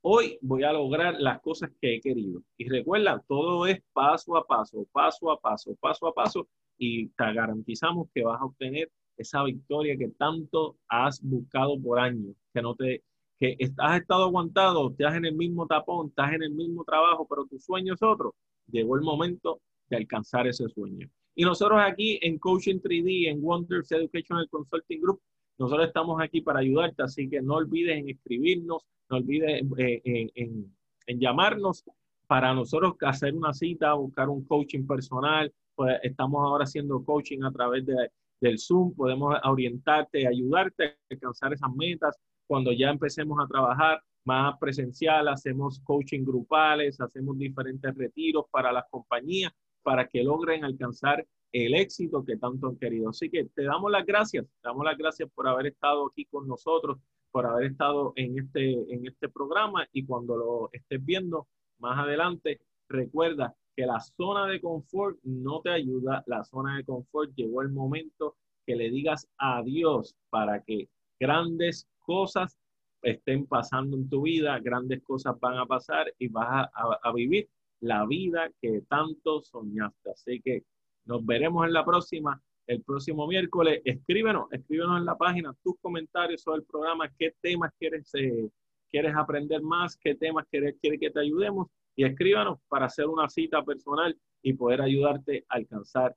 hoy 0.01 0.39
voy 0.41 0.63
a 0.65 0.73
lograr 0.73 1.17
las 1.19 1.41
cosas 1.41 1.71
que 1.81 1.97
he 1.97 2.01
querido. 2.01 2.43
Y 2.57 2.69
recuerda, 2.69 3.23
todo 3.29 3.67
es 3.67 3.83
paso 3.93 4.37
a 4.37 4.47
paso, 4.47 4.87
paso 4.93 5.31
a 5.31 5.41
paso, 5.41 5.77
paso 5.81 6.07
a 6.07 6.15
paso, 6.15 6.49
y 6.79 7.09
te 7.09 7.33
garantizamos 7.33 8.09
que 8.15 8.23
vas 8.23 8.41
a 8.41 8.45
obtener 8.45 8.91
esa 9.17 9.43
victoria 9.45 9.97
que 9.97 10.09
tanto 10.09 10.77
has 10.89 11.23
buscado 11.23 11.81
por 11.81 11.99
años, 11.99 12.35
que 12.53 12.63
no 12.63 12.75
te 12.75 13.03
que 13.39 13.57
has 13.79 14.01
estado 14.01 14.25
aguantado, 14.25 14.91
estás 14.91 15.15
en 15.15 15.27
el 15.27 15.35
mismo 15.35 15.67
tapón, 15.67 16.09
estás 16.09 16.33
en 16.33 16.43
el 16.43 16.53
mismo 16.53 16.85
trabajo, 16.85 17.27
pero 17.29 17.45
tu 17.45 17.59
sueño 17.59 17.93
es 17.93 18.03
otro. 18.03 18.35
Llegó 18.67 18.97
el 18.97 19.03
momento 19.03 19.61
de 19.91 19.97
alcanzar 19.99 20.47
ese 20.47 20.67
sueño. 20.69 21.09
Y 21.39 21.45
nosotros 21.45 21.79
aquí 21.85 22.19
en 22.23 22.39
Coaching 22.39 22.77
3D, 22.81 23.29
en 23.29 23.45
Wonders 23.45 23.93
Educational 23.93 24.49
Consulting 24.49 25.03
Group, 25.03 25.21
nosotros 25.59 25.87
estamos 25.87 26.19
aquí 26.23 26.41
para 26.41 26.61
ayudarte, 26.61 27.03
así 27.03 27.29
que 27.29 27.43
no 27.43 27.57
olvides 27.57 27.99
en 27.99 28.09
escribirnos, 28.09 28.87
no 29.11 29.19
olvides 29.19 29.63
eh, 29.77 30.31
en, 30.35 31.21
llamarnos 31.21 31.85
para 32.27 32.55
nosotros 32.55 32.95
hacer 33.03 33.35
una 33.35 33.53
cita, 33.53 33.93
buscar 33.93 34.31
un 34.31 34.47
coaching 34.47 34.87
personal. 34.87 35.53
Pues 35.75 35.99
estamos 36.03 36.43
ahora 36.43 36.65
haciendo 36.65 37.05
coaching 37.05 37.43
a 37.43 37.53
través 37.53 37.85
de, 37.85 38.11
del 38.41 38.59
Zoom, 38.59 38.95
podemos 38.95 39.37
orientarte, 39.45 40.27
ayudarte 40.27 40.85
a 40.87 40.97
alcanzar 41.11 41.53
esas 41.53 41.71
metas. 41.77 42.17
Cuando 42.47 42.73
ya 42.73 42.89
empecemos 42.89 43.39
a 43.45 43.47
trabajar 43.47 44.03
más 44.25 44.57
presencial, 44.59 45.29
hacemos 45.29 45.81
coaching 45.81 46.25
grupales, 46.25 46.99
hacemos 46.99 47.37
diferentes 47.37 47.95
retiros 47.95 48.47
para 48.51 48.73
las 48.73 48.85
compañías 48.91 49.53
para 49.87 50.09
que 50.09 50.25
logren 50.25 50.65
alcanzar 50.65 51.25
el 51.53 51.73
éxito 51.77 52.25
que 52.25 52.37
tanto 52.37 52.67
han 52.67 52.77
querido. 52.77 53.11
Así 53.11 53.31
que 53.31 53.45
te 53.45 53.63
damos 53.63 53.89
las 53.93 54.05
gracias, 54.05 54.45
damos 54.61 54.85
las 54.85 54.99
gracias 54.99 55.31
por 55.33 55.47
haber 55.47 55.69
estado 55.69 56.09
aquí 56.09 56.25
con 56.25 56.49
nosotros, 56.49 56.99
por 57.31 57.47
haber 57.47 57.67
estado 57.67 58.13
en 58.17 58.37
este, 58.37 58.73
en 58.93 59.07
este 59.07 59.29
programa 59.29 59.87
y 59.93 60.05
cuando 60.05 60.37
lo 60.37 60.71
estés 60.73 61.05
viendo 61.05 61.47
más 61.79 62.01
adelante, 62.01 62.59
recuerda 62.89 63.55
que 63.77 63.87
la 63.87 64.01
zona 64.01 64.47
de 64.47 64.61
confort 64.61 65.19
no 65.23 65.61
te 65.61 65.71
ayuda, 65.71 66.25
la 66.27 66.43
zona 66.43 66.79
de 66.79 66.85
confort 66.85 67.33
llegó 67.37 67.63
el 67.63 67.69
momento 67.69 68.35
que 68.67 68.75
le 68.75 68.91
digas 68.91 69.29
adiós 69.39 70.17
para 70.31 70.65
que 70.65 70.89
grandes 71.21 71.87
cosas 72.01 72.59
estén 73.03 73.47
pasando 73.47 73.97
en 73.97 74.09
tu 74.09 74.23
vida, 74.23 74.59
grandes 74.59 75.01
cosas 75.05 75.39
van 75.39 75.59
a 75.59 75.67
pasar 75.67 76.13
y 76.19 76.27
vas 76.27 76.69
a 76.75 77.13
vivir 77.13 77.49
la 77.81 78.07
vida 78.07 78.51
que 78.61 78.83
tanto 78.89 79.43
soñaste. 79.43 80.11
Así 80.11 80.41
que 80.41 80.65
nos 81.05 81.25
veremos 81.25 81.67
en 81.67 81.73
la 81.73 81.85
próxima, 81.85 82.41
el 82.67 82.83
próximo 82.83 83.27
miércoles. 83.27 83.81
Escríbenos, 83.85 84.47
escríbenos 84.53 84.99
en 84.99 85.05
la 85.05 85.17
página 85.17 85.55
tus 85.63 85.79
comentarios 85.81 86.43
sobre 86.43 86.61
el 86.61 86.65
programa, 86.65 87.11
qué 87.19 87.35
temas 87.41 87.73
quieres, 87.79 88.11
eh, 88.15 88.51
quieres 88.91 89.15
aprender 89.17 89.63
más, 89.63 89.97
qué 89.97 90.15
temas 90.15 90.47
quieres, 90.51 90.77
quieres 90.81 91.01
que 91.01 91.11
te 91.11 91.21
ayudemos 91.21 91.69
y 91.95 92.05
escríbanos 92.05 92.59
para 92.69 92.87
hacer 92.87 93.07
una 93.07 93.29
cita 93.29 93.65
personal 93.65 94.17
y 94.43 94.53
poder 94.53 94.83
ayudarte 94.83 95.45
a 95.49 95.57
alcanzar 95.57 96.15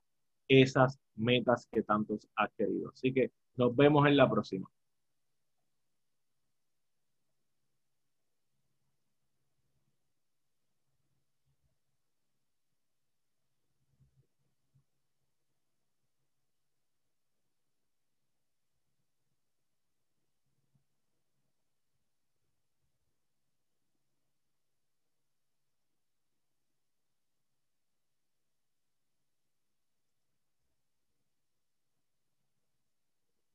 esas 0.48 0.98
metas 1.14 1.66
que 1.70 1.82
tantos 1.82 2.28
has 2.36 2.50
querido. 2.52 2.90
Así 2.90 3.12
que 3.12 3.30
nos 3.56 3.74
vemos 3.74 4.06
en 4.06 4.16
la 4.16 4.28
próxima. 4.28 4.68